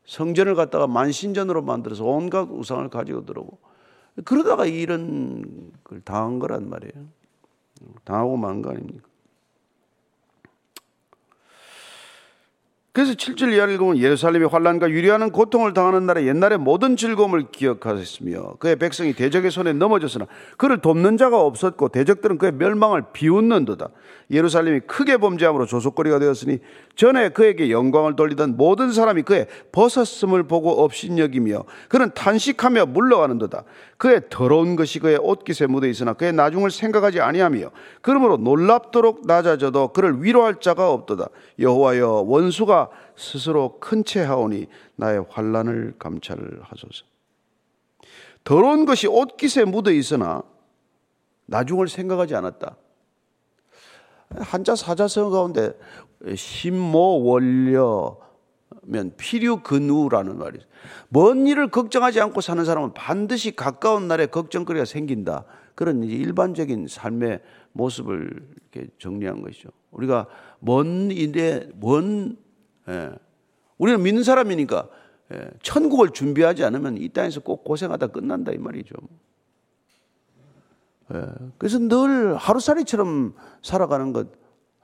성전을 0.06 0.56
갖다가 0.56 0.88
만신전으로 0.88 1.62
만들어서 1.64 2.06
온갖 2.06 2.48
우상을 2.50 2.88
가지고 2.90 3.26
들어오고 3.26 3.60
그러다가 4.26 4.66
이런 4.66 5.72
걸 5.84 6.02
당한 6.02 6.40
거란 6.40 6.70
말이에요. 6.70 7.08
당하고 8.06 8.38
만 8.38 8.62
거 8.62 8.72
아닙니까? 8.72 9.08
그래서 12.96 13.12
7절 13.12 13.52
이하를 13.52 13.74
읽으면 13.74 13.98
예루살렘이 13.98 14.46
환란과 14.46 14.90
유리하는 14.90 15.32
고통을 15.32 15.74
당하는 15.74 16.06
날에 16.06 16.26
옛날의 16.28 16.60
모든 16.60 16.96
즐거움을 16.96 17.48
기억하셨으며 17.52 18.54
그의 18.60 18.78
백성이 18.78 19.12
대적의 19.12 19.52
손에 19.52 19.74
넘어졌으나 19.74 20.28
그를 20.56 20.78
돕는 20.78 21.18
자가 21.18 21.42
없었고 21.42 21.90
대적들은 21.90 22.38
그의 22.38 22.54
멸망을 22.54 23.04
비웃는도다. 23.12 23.90
예루살렘이 24.32 24.80
크게 24.88 25.18
범죄함으로 25.18 25.66
조속거리가 25.66 26.20
되었으니 26.20 26.60
전에 26.96 27.30
그에게 27.30 27.70
영광을 27.70 28.16
돌리던 28.16 28.56
모든 28.56 28.94
사람이 28.94 29.24
그의 29.24 29.48
벗었음을 29.74 30.44
보고 30.44 30.82
업신여기며 30.82 31.66
그는 31.90 32.12
탄식하며 32.16 32.86
물러가는도다. 32.88 33.66
그의 33.98 34.22
더러운 34.30 34.76
것이 34.76 35.00
그의 35.00 35.18
옷깃에 35.18 35.68
묻어 35.68 35.88
있으나 35.88 36.14
그의 36.14 36.34
나중을 36.34 36.72
생각하지 36.72 37.22
아니하며 37.22 37.72
그러므로 38.02 38.38
놀랍도록 38.38 39.26
낮아져도 39.26 39.90
그를 39.90 40.24
위로할 40.24 40.56
자가 40.60 40.92
없도다. 40.92 41.28
여호와여 41.60 42.26
원수가 42.28 42.85
스스로 43.16 43.80
큰 43.80 44.04
채 44.04 44.22
하오니 44.22 44.68
나의 44.96 45.26
환란을 45.30 45.96
감찰하소서. 45.98 47.06
더러운 48.44 48.86
것이 48.86 49.08
옷깃에 49.08 49.66
묻어 49.66 49.92
있으나 49.92 50.44
나중을 51.48 51.88
생각하지 51.88 52.36
않았다. 52.36 52.78
한자 54.38 54.76
사자성 54.76 55.32
가운데 55.32 55.72
신모 56.36 57.24
원려면 57.24 58.20
필요 59.18 59.62
근우라는 59.64 60.38
말이. 60.38 60.60
먼 61.10 61.48
일을 61.48 61.70
걱정하지 61.70 62.22
않고 62.22 62.42
사는 62.42 62.64
사람은 62.64 62.94
반드시 62.94 63.56
가까운 63.56 64.08
날에 64.08 64.26
걱정거리가 64.28 64.86
생긴다. 64.86 65.46
그런 65.76 66.04
일반적인 66.04 66.88
삶의 66.88 67.42
모습을 67.74 68.30
이렇게 68.74 68.90
정리한 69.00 69.42
것이죠. 69.42 69.70
우리가 69.92 70.28
먼 70.60 71.12
일에 71.12 71.70
먼 71.76 72.38
예. 72.90 73.12
우리는 73.78 74.02
믿는 74.02 74.24
사람이니까 74.24 74.88
예. 75.34 75.50
천국을 75.62 76.12
준비하지 76.12 76.64
않으면 76.64 76.98
이 76.98 77.10
땅에서 77.10 77.42
꼭 77.42 77.64
고생하다 77.64 78.08
끝난다 78.08 78.52
이 78.52 78.58
말이죠. 78.58 78.96
예. 81.14 81.26
그래서 81.58 81.80
늘 81.80 82.36
하루살이처럼 82.36 83.36
살아가는 83.62 84.14
것. 84.14 84.28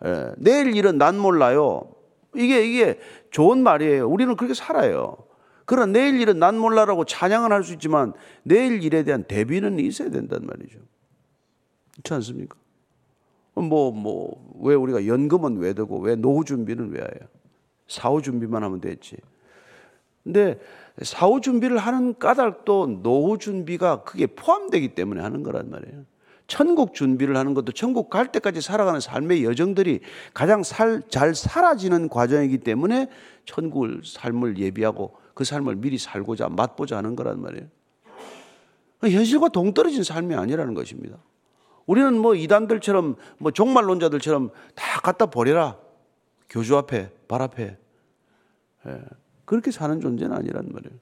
예. 0.06 0.32
내일 0.38 0.76
일은 0.76 0.98
난 0.98 1.18
몰라요. 1.18 1.94
이게 2.36 2.66
이게 2.66 3.00
좋은 3.32 3.62
말이에요. 3.64 4.08
우리는 4.08 4.36
그렇게 4.36 4.54
살아요. 4.54 5.18
그러나 5.66 5.92
내일 5.92 6.20
일은 6.20 6.40
난 6.40 6.58
몰라라고 6.58 7.06
찬양은 7.06 7.52
할 7.52 7.64
수 7.64 7.74
있지만 7.74 8.14
내일 8.44 8.84
일에 8.84 9.04
대한 9.04 9.24
대비는 9.24 9.80
있어야 9.80 10.10
된단 10.10 10.46
말이죠. 10.46 10.80
그렇지 11.94 12.14
않습니까? 12.16 12.58
뭐, 13.54 13.92
뭐, 13.92 14.56
왜 14.62 14.76
우리가 14.76 15.06
연금은 15.08 15.58
왜 15.58 15.74
되고 15.74 16.00
왜 16.00 16.16
노후 16.16 16.44
준비는 16.44 16.92
왜 16.92 17.00
해요? 17.00 17.30
사후 17.92 18.22
준비만 18.22 18.64
하면 18.64 18.80
됐지. 18.80 19.18
근데 20.24 20.60
사후 21.02 21.42
준비를 21.42 21.78
하는 21.78 22.18
까닭도 22.18 23.02
노후 23.04 23.38
준비가 23.38 24.04
그게 24.04 24.28
포함되기 24.28 24.96
때문에 24.96 25.22
하는 25.22 25.44
거란 25.44 25.70
말이에요. 25.70 26.06
천국 26.48 26.94
준비를 26.94 27.38
하는 27.38 27.54
것도 27.54 27.72
천국 27.72 28.10
갈 28.10 28.32
때까지 28.32 28.62
살아가는 28.62 29.00
삶의 29.00 29.44
여정들이 29.44 30.02
가장 30.34 30.64
살, 30.64 31.02
잘 31.10 31.34
사라지는 31.34 32.10
과정이기 32.10 32.60
때문에 32.60 33.08
천국을 33.46 34.02
삶을 34.04 34.58
예비하고 34.58 35.16
그 35.34 35.44
삶을 35.44 35.78
미리 35.78 35.98
살고자 35.98 36.50
맛보자 36.50 36.98
하는 36.98 37.16
거란 37.16 37.42
말이에요. 37.42 37.68
현실과 39.02 39.50
동떨어진 39.50 40.04
삶이 40.04 40.36
아니라는 40.36 40.74
것입니다. 40.74 41.18
우리는 41.86 42.18
뭐 42.18 42.36
이단들처럼 42.36 43.16
뭐 43.38 43.52
종말론자들처럼 43.52 44.50
다 44.76 45.02
갖다 45.02 45.26
버려라. 45.26 45.78
교주 46.50 46.78
앞에, 46.78 47.10
발 47.28 47.42
앞에. 47.42 47.78
예, 48.88 49.02
그렇게 49.46 49.72
사는 49.72 50.00
존재는 50.00 50.36
아니란 50.36 50.70
말이에요. 50.72 50.98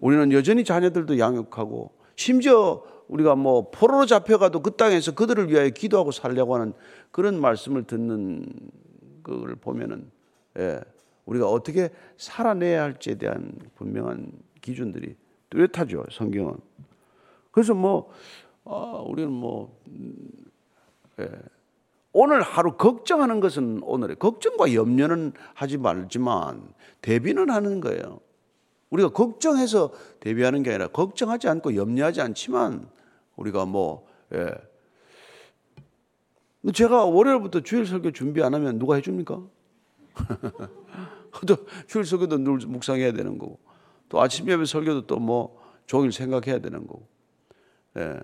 우리는 0.00 0.32
여전히 0.32 0.64
자녀들도 0.64 1.18
양육하고 1.18 1.92
심지어 2.16 2.82
우리가 3.08 3.36
뭐 3.36 3.70
포로로 3.70 4.06
잡혀가도 4.06 4.60
그 4.60 4.72
땅에서 4.72 5.14
그들을 5.14 5.50
위하여 5.50 5.70
기도하고 5.70 6.10
살려고 6.10 6.54
하는 6.54 6.74
그런 7.10 7.40
말씀을 7.40 7.84
듣는 7.84 8.44
걸 9.22 9.56
보면은 9.56 10.10
예, 10.58 10.80
우리가 11.24 11.48
어떻게 11.48 11.90
살아내야 12.16 12.82
할지에 12.82 13.14
대한 13.14 13.52
분명한 13.76 14.32
기준들이 14.60 15.16
뚜렷하죠 15.50 16.04
성경은. 16.10 16.54
그래서 17.50 17.74
뭐 17.74 18.10
어, 18.64 19.04
우리는 19.08 19.30
뭐 19.32 19.80
음, 19.88 20.14
예, 21.20 21.28
오늘 22.12 22.42
하루 22.42 22.76
걱정하는 22.76 23.40
것은 23.40 23.80
오늘의 23.82 24.16
걱정과 24.16 24.74
염려는 24.74 25.32
하지 25.54 25.76
말지만 25.78 26.72
대비는 27.02 27.50
하는 27.50 27.80
거예요. 27.80 28.20
우리가 28.90 29.10
걱정해서 29.10 29.92
대비하는 30.20 30.62
게 30.62 30.70
아니라 30.70 30.88
걱정하지 30.88 31.48
않고 31.48 31.76
염려하지 31.76 32.22
않지만 32.22 32.88
우리가 33.36 33.66
뭐 33.66 34.06
예. 34.32 34.50
제가 36.72 37.04
월요일부터 37.04 37.60
주일 37.60 37.86
설교 37.86 38.12
준비 38.12 38.42
안 38.42 38.54
하면 38.54 38.78
누가 38.78 38.96
해줍니까? 38.96 39.42
또 41.46 41.56
주일 41.86 42.04
설교도 42.04 42.38
늘 42.38 42.58
묵상해야 42.66 43.12
되는 43.12 43.38
거고 43.38 43.58
또 44.08 44.20
아침 44.20 44.48
예배 44.48 44.64
설교도 44.64 45.06
또 45.06 45.18
뭐 45.18 45.58
종일 45.88 46.12
생각해야 46.12 46.60
되는 46.60 46.86
거고 46.86 47.08
예. 47.96 48.14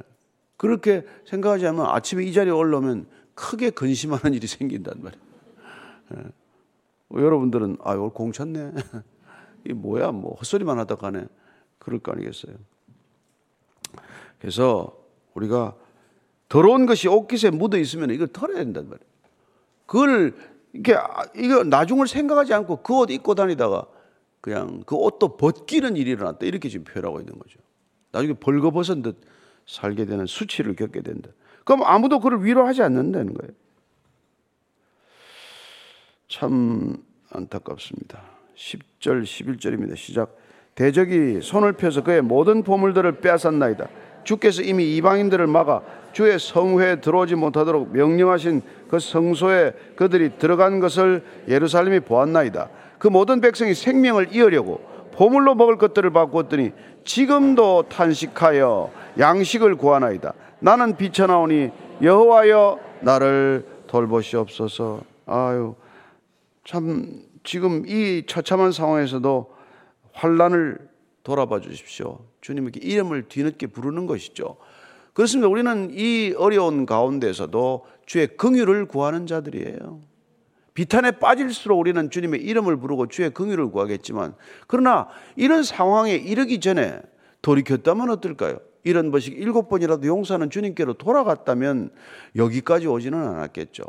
그렇게 0.57 1.05
생각하지 1.27 1.67
않으면 1.67 1.87
아침에 1.87 2.23
이 2.25 2.33
자리에 2.33 2.53
올라오면 2.53 3.07
크게 3.35 3.71
근심하는 3.71 4.35
일이 4.35 4.47
생긴단 4.47 5.03
말이에요. 5.03 5.25
예. 6.17 6.23
뭐 7.09 7.23
여러분들은 7.23 7.79
아 7.83 7.93
오늘 7.93 8.11
공쳤네. 8.11 8.73
이 9.69 9.73
뭐야 9.73 10.13
뭐 10.13 10.35
헛소리만 10.37 10.79
하다 10.79 10.97
가네. 10.97 11.27
그럴 11.79 11.99
거 12.01 12.13
아니겠어요. 12.13 12.55
그래서 14.39 14.97
우리가 15.35 15.75
더러운 16.49 16.87
것이 16.87 17.09
옷깃에 17.09 17.51
묻어 17.51 17.79
있으면 17.79 18.11
이걸 18.11 18.29
털어야 18.29 18.59
된단 18.59 18.85
말이에요. 18.85 19.11
그걸 19.87 20.35
이게 20.73 20.97
이거 21.37 21.65
나중을 21.65 22.07
생각하지 22.07 22.53
않고 22.55 22.83
그 22.83 22.95
옷 22.95 23.11
입고 23.11 23.35
다니다가 23.35 23.87
그냥 24.41 24.83
그 24.85 24.95
옷도 24.95 25.37
벗기는 25.37 25.97
일이 25.97 26.11
일어났다 26.11 26.45
이렇게 26.45 26.69
지금 26.69 26.85
표현하고 26.85 27.21
있는 27.21 27.39
거죠. 27.39 27.59
나중에 28.13 28.35
벌거벗은 28.35 29.03
듯 29.03 29.21
살게 29.67 30.05
되는 30.05 30.27
수치를 30.27 30.77
겪게 30.77 31.01
된다. 31.01 31.31
그럼 31.65 31.83
아무도 31.85 32.21
그를 32.21 32.45
위로하지 32.45 32.83
않는다는 32.83 33.35
거예요. 33.35 33.53
참 36.29 36.97
안타깝습니다. 37.31 38.23
10절, 38.57 39.23
11절입니다. 39.23 39.97
시작. 39.97 40.37
대적이 40.75 41.41
손을 41.41 41.73
펴서 41.75 42.03
그의 42.03 42.23
모든 42.23 42.63
보물들을 42.63 43.21
빼앗았나이다. 43.21 43.89
주께서 44.25 44.63
이미 44.63 44.97
이방인들을 44.97 45.47
막아 45.47 45.83
주의 46.13 46.39
성회에 46.39 47.01
들어오지 47.01 47.35
못하도록 47.35 47.93
명령하신 47.93 48.63
그 48.89 48.99
성소에 48.99 49.73
그들이 49.97 50.39
들어간 50.39 50.81
것을 50.81 51.25
예루살렘이 51.49 52.01
보았나이다. 52.01 52.69
그 52.99 53.09
모든 53.09 53.41
백성이 53.41 53.75
생명을 53.75 54.35
이으려고 54.35 54.81
보물로 55.13 55.55
먹을 55.55 55.77
것들을 55.77 56.11
바꾸었더니 56.11 56.73
지금도 57.05 57.85
탄식하여 57.89 58.91
양식을 59.19 59.77
구하나이다. 59.77 60.33
나는 60.65 60.97
비쳐나오니 60.97 61.71
여호와여 62.01 62.81
나를 63.03 63.67
돌보시옵소서. 63.87 65.03
아유 65.27 65.75
참 66.65 67.21
지금 67.43 67.87
이 67.87 68.25
처참한 68.27 68.73
상황에서도 68.73 69.55
환란을 70.15 70.79
돌아봐 71.23 71.61
주십시오. 71.61 72.21
주님께 72.41 72.81
이름을 72.83 73.29
뒤늦게 73.29 73.67
부르는 73.67 74.07
것이죠. 74.07 74.57
그렇습니다. 75.13 75.49
우리는 75.49 75.91
이 75.93 76.33
어려운 76.39 76.87
가운데서도 76.87 77.85
주의 78.07 78.27
긍휼을 78.27 78.87
구하는 78.87 79.27
자들이에요. 79.27 80.01
비탄에 80.73 81.11
빠질수록 81.11 81.79
우리는 81.79 82.09
주님의 82.09 82.41
이름을 82.41 82.79
부르고 82.79 83.09
주의 83.09 83.29
긍휼을 83.29 83.71
구하겠지만 83.71 84.35
그러나 84.67 85.09
이런 85.37 85.63
상황에 85.63 86.15
이르기 86.15 86.61
전에 86.61 87.03
돌이켰다면 87.43 88.09
어떨까요? 88.09 88.57
이런 88.85 89.11
번씩 89.11 89.37
일곱 89.37 89.69
번이라도 89.69 90.07
용서하는 90.07 90.51
주님께로 90.51 90.95
돌아갔다면 90.95 91.91
여기까지 92.37 92.87
오지는 92.87 93.19
않았겠죠. 93.19 93.83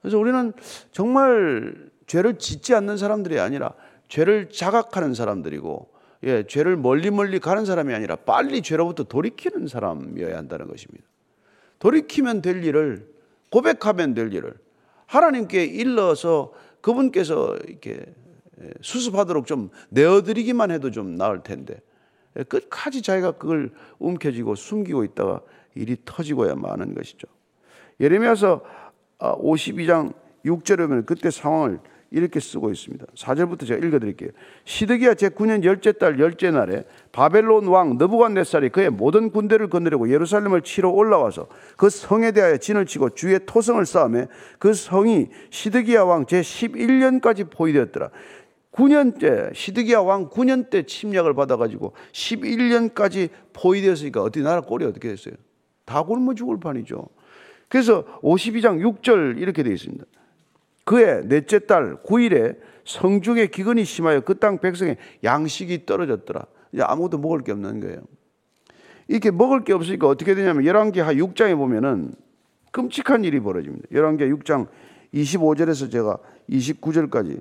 그래서 0.00 0.18
우리는 0.18 0.52
정말 0.92 1.90
죄를 2.06 2.38
짓지 2.38 2.74
않는 2.74 2.96
사람들이 2.96 3.40
아니라 3.40 3.72
죄를 4.08 4.50
자각하는 4.50 5.14
사람들이고 5.14 5.90
예, 6.24 6.46
죄를 6.46 6.76
멀리 6.76 7.10
멀리 7.10 7.38
가는 7.38 7.64
사람이 7.64 7.94
아니라 7.94 8.16
빨리 8.16 8.60
죄로부터 8.60 9.04
돌이키는 9.04 9.68
사람이어야 9.68 10.36
한다는 10.36 10.68
것입니다. 10.68 11.04
돌이키면 11.78 12.42
될 12.42 12.62
일을 12.62 13.08
고백하면 13.50 14.12
될 14.14 14.32
일을 14.34 14.54
하나님께 15.06 15.64
일러서 15.64 16.52
그분께서 16.82 17.56
이렇게 17.66 18.04
예, 18.60 18.70
수습하도록 18.82 19.46
좀 19.46 19.70
내어드리기만 19.88 20.70
해도 20.70 20.90
좀 20.90 21.16
나을 21.16 21.42
텐데 21.42 21.74
예, 21.74 21.80
끝까지 22.44 23.02
자기가 23.02 23.32
그걸 23.32 23.70
움켜쥐고 23.98 24.54
숨기고 24.54 25.04
있다가 25.04 25.40
일이 25.74 25.96
터지고야 26.04 26.54
마는 26.54 26.94
것이죠. 26.94 27.26
예레미야서 28.00 28.62
52장 29.18 30.10
아, 30.10 30.12
6절에 30.44 30.88
보면 30.88 31.06
그때 31.06 31.30
상황을 31.30 31.80
이렇게 32.12 32.40
쓰고 32.40 32.72
있습니다. 32.72 33.06
4절부터 33.14 33.66
제가 33.66 33.86
읽어드릴게요. 33.86 34.30
시드기야 34.64 35.14
제9년 35.14 35.62
열째 35.62 35.92
달 35.92 36.18
열째 36.18 36.50
날에 36.50 36.84
바벨론 37.12 37.68
왕 37.68 37.98
느부갓네살이 37.98 38.70
그의 38.70 38.90
모든 38.90 39.30
군대를 39.30 39.68
거느리고 39.68 40.10
예루살렘을 40.10 40.62
치러 40.62 40.90
올라와서 40.90 41.46
그 41.76 41.88
성에 41.88 42.32
대하여 42.32 42.56
진을 42.56 42.86
치고 42.86 43.10
주의 43.10 43.38
토성을 43.46 43.84
쌓음에 43.86 44.26
그 44.58 44.74
성이 44.74 45.28
시드기야 45.50 46.02
왕 46.02 46.24
제11년까지 46.26 47.48
포위되었더라. 47.48 48.10
9년째 48.72 49.54
시드기야 49.54 50.00
왕 50.00 50.28
9년 50.28 50.70
때 50.70 50.84
침략을 50.84 51.34
받아가지고 51.34 51.92
11년까지 52.12 53.30
포위되었으니까 53.52 54.22
어디 54.22 54.42
나라 54.42 54.60
꼴이 54.60 54.84
어떻게 54.84 55.08
됐어요? 55.08 55.34
다 55.84 56.02
굶어 56.02 56.34
죽을 56.34 56.60
판이죠. 56.60 57.08
그래서 57.68 58.04
52장 58.22 58.80
6절 58.80 59.38
이렇게 59.40 59.62
되어 59.62 59.72
있습니다. 59.72 60.04
그의 60.84 61.26
넷째 61.28 61.58
달 61.60 61.96
9일에 62.02 62.58
성중에 62.84 63.46
기근이 63.48 63.84
심하여 63.84 64.20
그 64.20 64.38
땅 64.38 64.58
백성의 64.58 64.96
양식이 65.22 65.86
떨어졌더라. 65.86 66.46
이제 66.72 66.82
아무것도 66.82 67.18
먹을 67.18 67.42
게 67.42 67.52
없는 67.52 67.80
거예요. 67.80 68.00
이렇게 69.08 69.30
먹을 69.30 69.64
게 69.64 69.72
없으니까 69.72 70.06
어떻게 70.08 70.34
되냐면 70.34 70.64
열왕기하 70.64 71.14
6장에 71.14 71.56
보면은 71.56 72.12
끔찍한 72.70 73.24
일이 73.24 73.40
벌어집니다. 73.40 73.88
열왕기 73.92 74.24
6장 74.24 74.68
25절에서 75.12 75.90
제가 75.90 76.18
29절까지 76.48 77.40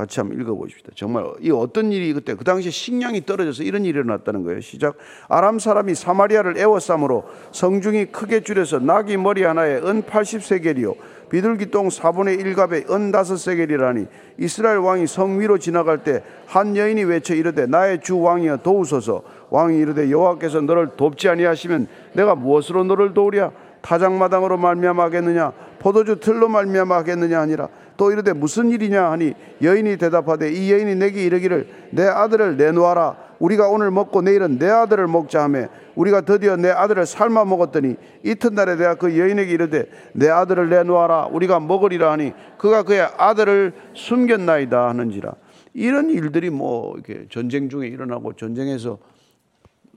같이 0.00 0.20
한번 0.20 0.40
읽어보십시다. 0.40 0.92
정말 0.94 1.24
이 1.40 1.50
어떤 1.50 1.92
일이 1.92 2.12
그때 2.12 2.34
그 2.34 2.44
당시 2.44 2.70
식량이 2.70 3.26
떨어져서 3.26 3.62
이런 3.62 3.84
일이 3.84 3.98
일어났다는 3.98 4.44
거예요. 4.44 4.60
시작. 4.60 4.96
아람 5.28 5.58
사람이 5.58 5.94
사마리아를 5.94 6.58
애워싸므로 6.58 7.24
성중이 7.52 8.06
크게 8.06 8.40
줄여서 8.40 8.80
나귀 8.80 9.16
머리 9.16 9.42
하나에 9.42 9.76
은 9.76 10.02
80세겔이요 10.02 10.94
비둘기 11.30 11.70
똥 11.70 11.88
4분의 11.88 12.42
1갑에 12.42 12.90
은 12.90 13.12
5세겔이라니 13.12 14.08
이스라엘 14.38 14.78
왕이 14.78 15.06
성 15.06 15.40
위로 15.40 15.58
지나갈 15.58 16.02
때 16.02 16.22
한 16.50 16.76
여인이 16.76 17.04
외쳐 17.04 17.32
이르되 17.32 17.66
나의 17.66 18.00
주 18.00 18.18
왕이여 18.20 18.56
도우소서 18.58 19.22
왕이 19.50 19.78
이르되 19.78 20.10
여호와께서 20.10 20.60
너를 20.62 20.96
돕지 20.96 21.28
아니하시면 21.28 21.86
내가 22.14 22.34
무엇으로 22.34 22.82
너를 22.82 23.14
도우랴 23.14 23.52
타작마당으로 23.82 24.56
말미암하겠느냐 24.56 25.52
포도주 25.78 26.18
틀로 26.18 26.48
말미암하겠느냐 26.48 27.40
하니라 27.40 27.68
또 28.00 28.10
이르되 28.10 28.32
무슨 28.32 28.70
일이냐 28.70 29.10
하니 29.10 29.34
여인이 29.60 29.98
대답하되 29.98 30.50
이 30.50 30.72
여인이 30.72 30.94
내게 30.94 31.22
이르기를 31.22 31.68
내 31.90 32.06
아들을 32.06 32.56
내놓아라. 32.56 33.14
우리가 33.38 33.68
오늘 33.68 33.90
먹고 33.90 34.22
내일은 34.22 34.58
내 34.58 34.70
아들을 34.70 35.06
먹자 35.06 35.42
하며 35.42 35.66
우리가 35.96 36.22
드디어 36.22 36.56
내 36.56 36.70
아들을 36.70 37.04
삶아 37.04 37.44
먹었더니 37.44 37.96
이튿날에 38.24 38.76
내가 38.76 38.94
그 38.94 39.18
여인에게 39.18 39.52
이르되 39.52 39.84
내 40.14 40.30
아들을 40.30 40.70
내놓아라. 40.70 41.26
우리가 41.26 41.60
먹으리라 41.60 42.12
하니 42.12 42.32
그가 42.56 42.84
그의 42.84 43.02
아들을 43.02 43.74
숨겼나이다 43.92 44.88
하는지라. 44.88 45.34
이런 45.74 46.08
일들이 46.08 46.48
뭐 46.48 46.94
이렇게 46.94 47.26
전쟁 47.28 47.68
중에 47.68 47.86
일어나고 47.86 48.32
전쟁에서 48.32 48.96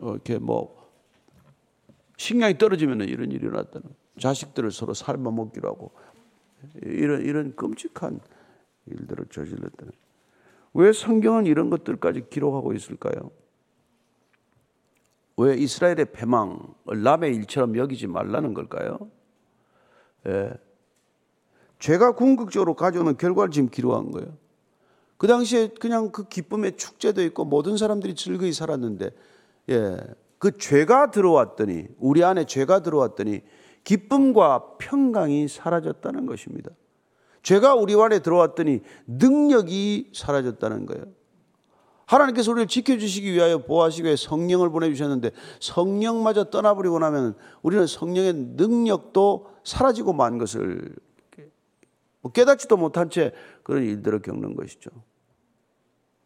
어, 0.01 0.11
이렇게 0.11 0.39
뭐 0.39 0.75
식량이 2.17 2.57
떨어지면 2.57 2.99
이런 3.07 3.31
일이 3.31 3.45
일어났다는 3.45 3.87
자식들을 4.19 4.71
서로 4.71 4.93
삶아 4.93 5.31
먹기로 5.31 5.69
하고 5.69 5.91
이런 6.81 7.21
이런 7.21 7.55
끔찍한 7.55 8.19
일들을 8.85 9.25
저질렀다는. 9.31 9.91
왜 10.73 10.91
성경은 10.91 11.45
이런 11.45 11.69
것들까지 11.69 12.29
기록하고 12.29 12.73
있을까요? 12.73 13.31
왜 15.37 15.55
이스라엘의 15.55 16.11
패망을 16.13 16.57
남의 17.03 17.35
일처럼 17.35 17.77
여기지 17.77 18.07
말라는 18.07 18.53
걸까요? 18.53 19.09
예. 20.27 20.53
죄가 21.79 22.13
궁극적으로 22.13 22.75
가져오는 22.75 23.17
결과를 23.17 23.51
지금 23.51 23.69
기록한 23.69 24.11
거예요. 24.11 24.37
그 25.17 25.27
당시에 25.27 25.69
그냥 25.79 26.11
그 26.11 26.27
기쁨의 26.27 26.77
축제도 26.77 27.21
있고 27.23 27.45
모든 27.45 27.77
사람들이 27.77 28.15
즐거이 28.15 28.53
살았는데, 28.53 29.11
예. 29.69 29.97
그 30.37 30.57
죄가 30.57 31.11
들어왔더니, 31.11 31.87
우리 31.97 32.23
안에 32.23 32.45
죄가 32.45 32.81
들어왔더니 32.81 33.41
기쁨과 33.83 34.77
평강이 34.77 35.47
사라졌다는 35.47 36.25
것입니다. 36.25 36.71
죄가 37.41 37.75
우리 37.75 37.93
안에 37.93 38.19
들어왔더니 38.19 38.81
능력이 39.07 40.11
사라졌다는 40.13 40.85
거예요. 40.85 41.05
하나님께서 42.05 42.51
우리를 42.51 42.67
지켜주시기 42.67 43.33
위하여 43.33 43.59
보호하시기 43.59 44.05
위해 44.05 44.15
성령을 44.15 44.69
보내주셨는데 44.69 45.31
성령마저 45.59 46.45
떠나버리고 46.45 46.99
나면 46.99 47.35
우리는 47.61 47.85
성령의 47.87 48.33
능력도 48.33 49.49
사라지고 49.63 50.13
만 50.13 50.37
것을 50.37 50.95
뭐 52.21 52.31
깨닫지도 52.31 52.77
못한 52.77 53.09
채 53.09 53.31
그런 53.63 53.83
일들을 53.83 54.21
겪는 54.21 54.55
것이죠. 54.55 54.91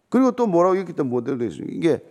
그리고 0.10 0.32
또 0.32 0.48
뭐라고 0.48 0.78
했기 0.78 0.94
때문에 0.94 1.12
모델도 1.12 1.46
있습니다. 1.46 1.74
이게 1.76 2.04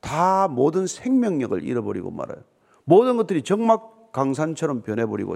다 0.00 0.48
모든 0.48 0.86
생명력을 0.86 1.62
잃어버리고 1.62 2.10
말아요. 2.10 2.42
모든 2.84 3.16
것들이 3.16 3.42
정막 3.42 3.91
강산처럼 4.12 4.82
변해버리고 4.82 5.34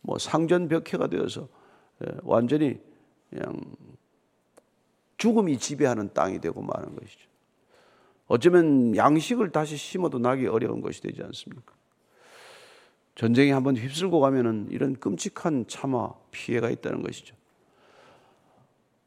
뭐 0.00 0.18
상전벽해가 0.18 1.08
되어서 1.08 1.48
예, 2.04 2.12
완전히 2.22 2.80
그냥 3.30 3.60
죽음이 5.16 5.58
지배하는 5.58 6.12
땅이 6.14 6.40
되고 6.40 6.62
마는 6.62 6.94
것이죠. 6.96 7.28
어쩌면 8.26 8.94
양식을 8.96 9.50
다시 9.50 9.76
심어도 9.76 10.18
나기 10.18 10.46
어려운 10.46 10.80
것이 10.80 11.00
되지 11.00 11.22
않습니까? 11.22 11.74
전쟁이 13.14 13.50
한번 13.50 13.76
휩쓸고 13.76 14.20
가면은 14.20 14.68
이런 14.70 14.94
끔찍한 14.94 15.66
참화 15.66 16.12
피해가 16.30 16.70
있다는 16.70 17.02
것이죠. 17.02 17.34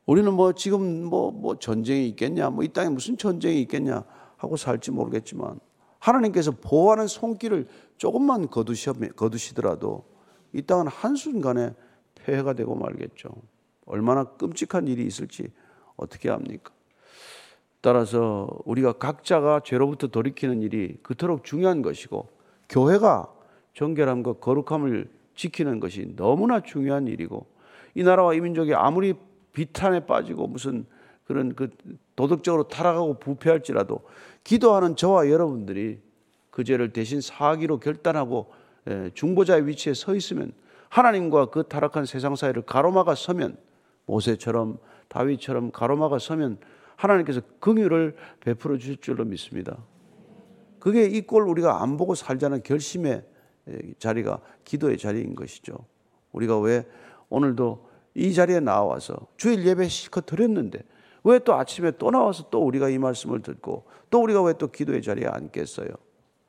우리는 0.06 0.34
뭐 0.34 0.52
지금 0.54 1.06
뭐, 1.06 1.32
뭐 1.32 1.58
전쟁이 1.58 2.10
있겠냐, 2.10 2.50
뭐 2.50 2.64
이 2.66 2.68
땅에 2.68 2.90
무슨 2.90 3.18
전쟁이 3.18 3.62
있겠냐 3.62 4.04
하고 4.36 4.58
살지 4.58 4.92
모르겠지만 4.92 5.60
하나님께서 6.02 6.52
보호하는 6.52 7.08
손길을 7.08 7.68
조금만 7.98 8.50
거두시더라도 8.50 10.04
이 10.54 10.62
땅은 10.64 10.88
한순간에 10.88 11.74
폐해가 12.16 12.54
되고 12.54 12.76
말겠죠. 12.76 13.30
얼마나 13.86 14.24
끔찍한 14.24 14.88
일이 14.88 15.06
있을지 15.06 15.52
어떻게 15.96 16.30
합니까? 16.30 16.72
따라서 17.82 18.48
우리가 18.66 18.94
각자가 18.94 19.62
죄로부터 19.64 20.08
돌이키는 20.08 20.62
일이 20.62 20.98
그토록 21.02 21.44
중요한 21.44 21.82
것이고 21.82 22.28
교회가 22.70 23.32
정결함과 23.74 24.34
거룩함을 24.34 25.10
지키는 25.36 25.80
것이 25.80 26.14
너무나 26.16 26.62
중요한 26.62 27.08
일이고 27.08 27.46
이 27.96 28.04
나라와 28.04 28.34
이 28.34 28.42
민족이 28.42 28.74
아무리 28.74 29.14
비탄에 29.54 30.06
빠지고 30.06 30.48
무슨 30.48 30.86
그런 31.26 31.56
그 31.56 31.70
도덕적으로 32.16 32.68
타락하고 32.68 33.20
부패할지라도 33.20 34.02
기도하는 34.44 34.96
저와 34.96 35.30
여러분들이 35.30 36.00
그 36.50 36.64
죄를 36.64 36.92
대신 36.94 37.22
사하기로 37.22 37.80
결단하고 37.80 38.52
예, 38.90 39.12
중보자의 39.14 39.68
위치에 39.68 39.94
서 39.94 40.16
있으면 40.16 40.52
하나님과 40.90 41.48
그 41.48 41.64
타락한 41.64 42.06
세상 42.06 42.36
사이를 42.36 42.64
가로막아 42.64 43.16
서면 43.16 43.58
모세처럼 44.06 44.78
다윗처럼 45.08 45.72
가로막아 45.72 46.20
서면 46.20 46.58
하나님께서 46.96 47.42
긍휼을 47.60 48.16
베풀어 48.40 48.78
주실 48.78 48.98
줄로 48.98 49.24
믿습니다. 49.26 49.78
그게 50.80 51.06
이 51.06 51.22
꼴 51.22 51.48
우리가 51.48 51.82
안 51.84 51.98
보고 51.98 52.16
살자는 52.16 52.64
결심의 52.64 53.24
예, 53.70 53.80
자리가 54.00 54.40
기도의 54.66 54.98
자리인 54.98 55.36
것이죠. 55.36 55.78
우리가 56.32 56.60
왜 56.60 56.86
오늘도 57.30 57.90
이 58.16 58.34
자리에 58.34 58.60
나와서 58.60 59.16
주일 59.38 59.66
예배 59.66 59.88
실컷 59.88 60.26
드렸는데 60.26 60.80
왜 61.24 61.40
또 61.40 61.54
아침에 61.56 61.92
또 61.98 62.12
나와서 62.12 62.50
또 62.50 62.66
우리가 62.66 62.90
이 62.90 62.98
말씀을 62.98 63.42
듣고 63.42 63.86
또 64.10 64.22
우리가 64.22 64.42
왜 64.44 64.54
또 64.54 64.68
기도의 64.72 65.02
자리에 65.02 65.28
앉겠어요? 65.28 65.90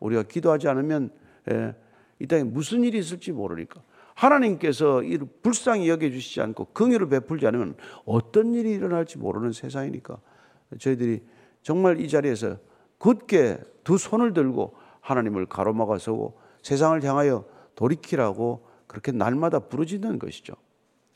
우리가 0.01 0.23
기도하지 0.25 0.69
않으면 0.69 1.11
예, 1.51 1.75
이 2.19 2.27
땅에 2.27 2.45
무슨 2.45 2.85
일이 2.85 2.99
있을지 2.99 3.33
모르니까 3.33 3.83
하나님께서 4.15 5.03
이 5.03 5.19
불쌍히 5.43 5.89
여겨주시지 5.89 6.41
않고 6.41 6.67
긍휼을 6.73 7.09
베풀지 7.09 7.47
않으면 7.47 7.77
어떤 8.05 8.55
일이 8.55 8.73
일어날지 8.73 9.19
모르는 9.19 9.53
세상이니까 9.53 10.19
저희들이 10.79 11.23
정말 11.63 12.01
이 12.01 12.09
자리에서 12.09 12.57
굳게 12.99 13.59
두 13.85 13.99
손을 13.99 14.33
들고 14.33 14.75
하나님을 15.01 15.47
가로막아 15.47 15.99
서고 15.99 16.39
세상을 16.63 17.03
향하여 17.03 17.45
돌이키라고 17.75 18.67
그렇게 18.87 19.11
날마다 19.13 19.59
부르짖는 19.61 20.19
것이죠. 20.19 20.55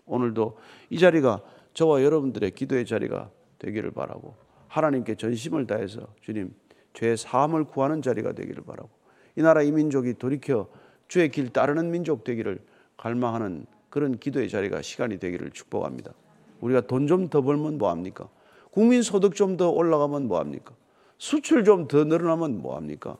오늘도 0.06 0.58
이 0.90 0.98
자리가 0.98 1.42
저와 1.74 2.02
여러분들의 2.02 2.50
기도의 2.52 2.86
자리가 2.86 3.30
되기를 3.66 3.90
바라고 3.90 4.34
하나님께 4.68 5.16
전심을 5.16 5.66
다해서 5.66 6.06
주님 6.20 6.54
죄의 6.94 7.16
사함을 7.16 7.64
구하는 7.64 8.00
자리가 8.02 8.32
되기를 8.32 8.62
바라고 8.64 8.88
이 9.36 9.42
나라 9.42 9.62
이 9.62 9.70
민족이 9.70 10.14
돌이켜 10.14 10.68
주의 11.08 11.28
길 11.30 11.52
따르는 11.52 11.90
민족 11.90 12.24
되기를 12.24 12.58
갈망하는 12.96 13.66
그런 13.90 14.18
기도의 14.18 14.48
자리가 14.48 14.82
시간이 14.82 15.18
되기를 15.18 15.50
축복합니다. 15.50 16.12
우리가 16.60 16.82
돈 16.82 17.06
좀 17.06 17.28
더 17.28 17.42
벌면 17.42 17.78
뭐 17.78 17.90
합니까? 17.90 18.28
국민 18.70 19.02
소득 19.02 19.34
좀 19.34 19.56
더 19.56 19.70
올라가면 19.70 20.26
뭐 20.28 20.38
합니까? 20.40 20.74
수출 21.18 21.64
좀 21.64 21.86
더 21.88 22.04
늘어나면 22.04 22.60
뭐 22.62 22.76
합니까? 22.76 23.16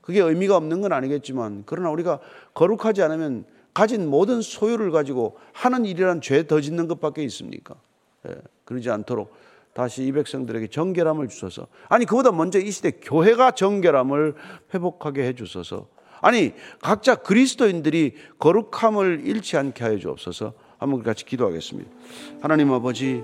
그게 0.00 0.20
의미가 0.20 0.56
없는 0.56 0.80
건 0.82 0.92
아니겠지만 0.92 1.64
그러나 1.66 1.90
우리가 1.90 2.20
거룩하지 2.54 3.02
않으면 3.02 3.44
가진 3.74 4.08
모든 4.08 4.40
소유를 4.40 4.90
가지고 4.90 5.36
하는 5.52 5.84
일이란 5.84 6.20
죄 6.20 6.46
더 6.46 6.60
짓는 6.60 6.86
것밖에 6.88 7.22
있습니까? 7.24 7.74
예, 8.28 8.36
그러지 8.64 8.90
않도록 8.90 9.32
다시 9.76 10.04
이 10.04 10.12
백성들에게 10.12 10.68
정결함을 10.68 11.28
주소서. 11.28 11.66
아니 11.90 12.06
그보다 12.06 12.32
먼저 12.32 12.58
이 12.58 12.70
시대 12.70 12.92
교회가 12.92 13.50
정결함을 13.50 14.34
회복하게 14.72 15.24
해 15.24 15.34
주소서. 15.34 15.88
아니 16.22 16.54
각자 16.80 17.14
그리스도인들이 17.14 18.14
거룩함을 18.38 19.20
잃지 19.26 19.58
않게 19.58 19.84
하여 19.84 19.98
주옵소서. 19.98 20.54
한번 20.78 21.02
같이 21.02 21.26
기도하겠습니다. 21.26 21.90
하나님 22.40 22.72
아버지 22.72 23.22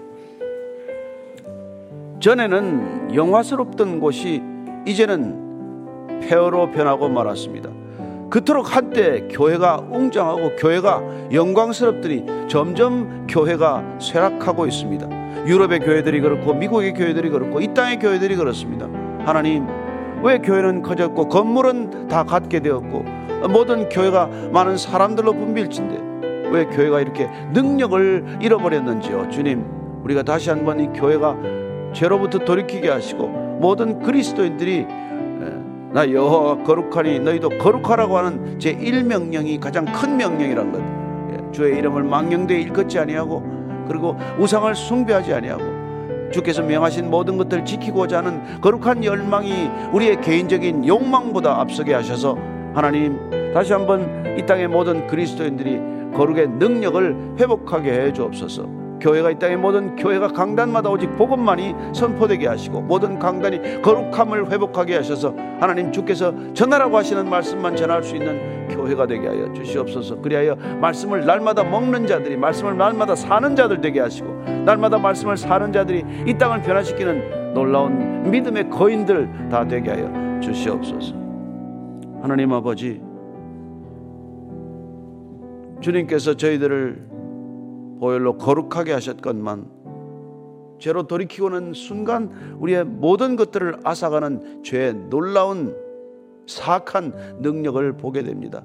전에는 2.21 3.15
영화스럽던 3.15 3.99
곳이 3.99 4.43
이제는 4.87 6.21
폐허로 6.21 6.71
변하고 6.71 7.09
말았습니다. 7.09 7.71
그토록 8.29 8.77
한때 8.77 9.27
교회가 9.31 9.89
웅장하고 9.91 10.57
교회가 10.57 11.33
영광스럽더니 11.33 12.27
점점 12.51 13.27
교회가 13.27 13.99
쇠락하고 14.01 14.67
있습니다. 14.67 15.22
유럽의 15.47 15.81
교회들이 15.81 16.21
그렇고 16.21 16.55
미국의 16.55 16.95
교회들이 16.95 17.31
그렇고 17.31 17.61
이 17.61 17.69
땅의 17.75 17.99
교회들이 17.99 18.37
그렇습니다. 18.37 18.87
하나님 19.25 19.67
왜 20.23 20.39
교회는 20.39 20.83
커졌고 20.83 21.29
건물은 21.29 22.09
다 22.09 22.23
갖게 22.25 22.61
되었고 22.61 23.05
모든 23.51 23.89
교회가 23.89 24.29
많은 24.53 24.77
사람들로 24.77 25.33
붐빌진데 25.33 26.51
왜 26.51 26.67
교회가 26.67 27.01
이렇게 27.01 27.29
능력을 27.53 28.39
잃어버렸는지요 28.41 29.31
주님 29.31 29.65
우리가 30.05 30.23
다시 30.23 30.51
한번 30.51 30.81
이 30.81 30.89
교회가 30.93 31.37
죄로부터 31.93 32.39
돌이키게 32.39 32.89
하시고 32.89 33.29
모든 33.61 34.01
그리스도인들이 34.01 34.87
나 35.93 36.11
여호와 36.11 36.63
거룩하니 36.63 37.21
너희도 37.21 37.51
거룩하라고 37.59 38.17
하는 38.17 38.59
제 38.59 38.75
1명령이 38.75 39.61
가장 39.61 39.85
큰 39.85 40.17
명령이란 40.17 40.73
것. 40.73 40.81
예, 41.33 41.53
주의 41.53 41.77
이름을 41.77 42.03
망령되이 42.05 42.63
일컫지 42.63 42.99
아니하고 42.99 43.62
그리고 43.87 44.17
우상을 44.39 44.75
숭배하지 44.75 45.33
아니하고 45.35 46.31
주께서 46.33 46.63
명하신 46.63 47.11
모든 47.11 47.37
것들을 47.37 47.65
지키고자 47.65 48.19
하는 48.19 48.61
거룩한 48.61 49.05
열망이 49.05 49.69
우리의 49.93 50.21
개인적인 50.21 50.87
욕망보다 50.87 51.61
앞서게 51.61 51.95
하셔서 51.95 52.37
하나님 52.75 53.53
다시 53.53 53.73
한번 53.73 54.37
이 54.39 54.47
땅의 54.47 54.69
모든 54.69 55.07
그리스도인들이 55.07 55.79
거룩의 56.15 56.49
능력을 56.49 57.37
회복하게 57.39 57.93
해 57.93 58.13
주옵소서. 58.13 58.82
교회가 59.03 59.33
이 59.33 59.39
땅의 59.39 59.57
모든 59.57 59.97
교회가 59.97 60.29
강단마다 60.29 60.89
오직 60.89 61.15
복음만이 61.17 61.75
선포되게 61.93 62.47
하시고 62.47 62.83
모든 62.83 63.19
강단이 63.19 63.83
거룩함을 63.83 64.51
회복하게 64.51 64.95
하셔서 64.97 65.35
하나님 65.59 65.91
주께서 65.91 66.33
전하라고 66.55 66.97
하시는 66.97 67.29
말씀만 67.29 67.75
전할 67.75 68.05
수 68.05 68.15
있는 68.15 68.69
교회가 68.69 69.07
되게 69.09 69.27
하여 69.27 69.53
주시옵소서. 69.53 70.21
그리하여 70.21 70.55
말씀을 70.81 71.27
날마다 71.27 71.65
먹는 71.65 72.07
자들이 72.07 72.37
말씀을 72.37 72.79
날마다 72.79 73.17
사는 73.17 73.57
자들 73.57 73.81
되게 73.81 73.99
하시고 73.99 74.33
날마다 74.65 74.99
말씀을 74.99 75.37
사는 75.37 75.73
자들이 75.73 76.05
이 76.27 76.35
땅을 76.35 76.63
변화시키는 76.63 77.55
놀라운 77.55 78.31
믿음의 78.31 78.71
거인들 78.71 79.49
다 79.51 79.67
되게 79.67 79.91
하여 79.91 80.41
주시옵소서. 80.41 81.15
하나님 82.23 82.53
아버지 82.53 83.01
주님께서 85.81 86.35
저희들을 86.35 87.12
보혈로 88.03 88.37
거룩하게 88.37 88.93
하셨건만 88.95 89.71
죄로 90.81 91.07
돌이키고는 91.07 91.73
순간 91.73 92.57
우리의 92.59 92.85
모든 92.85 93.37
것들을 93.37 93.77
앗아가는 93.85 94.65
죄의 94.65 94.95
놀라운 95.09 95.77
사악한 96.49 97.39
능력을 97.43 97.97
보게 97.99 98.25
됩니다. 98.25 98.65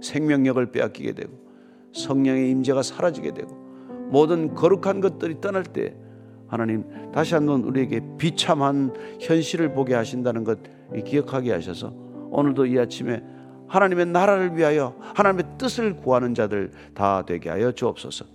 생명력을 0.00 0.70
빼앗기게 0.70 1.14
되고 1.14 1.32
성령의 1.92 2.50
임재가 2.52 2.84
사라지게 2.84 3.34
되고 3.34 3.50
모든 4.08 4.54
거룩한 4.54 5.00
것들이 5.00 5.40
떠날 5.40 5.64
때 5.64 5.96
하나님 6.46 6.84
다시 7.10 7.34
한번 7.34 7.64
우리에게 7.64 8.02
비참한 8.18 8.94
현실을 9.20 9.72
보게 9.72 9.94
하신다는 9.94 10.44
것 10.44 10.60
기억하게 11.04 11.50
하셔서 11.54 11.92
오늘도 12.30 12.66
이 12.66 12.78
아침에 12.78 13.20
하나님의 13.70 14.06
나라를 14.06 14.56
위하여 14.56 14.96
하나님의 15.14 15.46
뜻을 15.56 15.96
구하는 15.96 16.34
자들 16.34 16.72
다 16.94 17.24
되게 17.24 17.48
하여 17.48 17.72
주옵소서. 17.72 18.26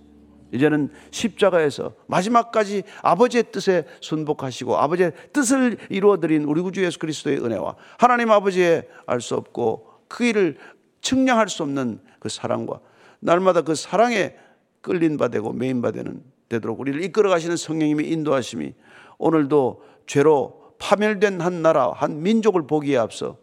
이제는 0.52 0.90
십자가에서 1.10 1.94
마지막까지 2.06 2.84
아버지의 3.02 3.44
뜻에 3.52 3.84
순복하시고 4.00 4.76
아버지의 4.76 5.12
뜻을 5.32 5.76
이루어드린 5.90 6.44
우리 6.44 6.62
구주 6.62 6.82
예수 6.84 6.98
그리스도의 6.98 7.44
은혜와 7.44 7.76
하나님 7.98 8.30
아버지의 8.30 8.88
알 9.06 9.20
수 9.20 9.34
없고 9.34 9.90
그 10.08 10.24
일을 10.24 10.56
측량할 11.00 11.48
수 11.48 11.62
없는 11.62 12.00
그 12.18 12.28
사랑과 12.28 12.80
날마다 13.20 13.62
그 13.62 13.74
사랑에 13.74 14.34
끌린 14.80 15.16
바 15.16 15.28
되고 15.28 15.52
메인 15.52 15.82
바 15.82 15.90
되는 15.90 16.22
되도록 16.48 16.80
우리를 16.80 17.02
이끌어 17.02 17.28
가시는 17.28 17.56
성령님의 17.56 18.08
인도하심이 18.10 18.72
오늘도 19.18 19.82
죄로 20.06 20.74
파멸된 20.78 21.40
한 21.40 21.60
나라 21.60 21.90
한 21.90 22.22
민족을 22.22 22.66
보기에 22.66 22.96
앞서 22.96 23.36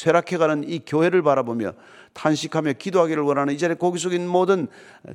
쇠락해가는 0.00 0.68
이 0.68 0.80
교회를 0.86 1.22
바라보며 1.22 1.72
탄식하며 2.14 2.74
기도하기를 2.74 3.22
원하는 3.22 3.54
이 3.54 3.58
자리에 3.58 3.76
고기 3.76 3.98
속인 3.98 4.26
모든 4.26 4.66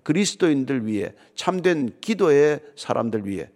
그리스도인들 0.04 0.86
위해 0.86 1.14
참된 1.36 1.92
기도의 2.02 2.60
사람들 2.76 3.26
위해 3.26 3.50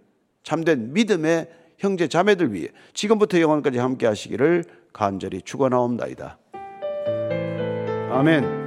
참된 0.44 0.92
믿음의 0.94 1.50
형제 1.78 2.08
자매들 2.08 2.54
위해 2.54 2.70
지금부터 2.94 3.40
영원까지 3.40 3.78
함께 3.78 4.08
하시기를 4.08 4.66
간절히 4.92 5.42
축원하옵나이다. 5.42 6.38
아멘. 8.12 8.59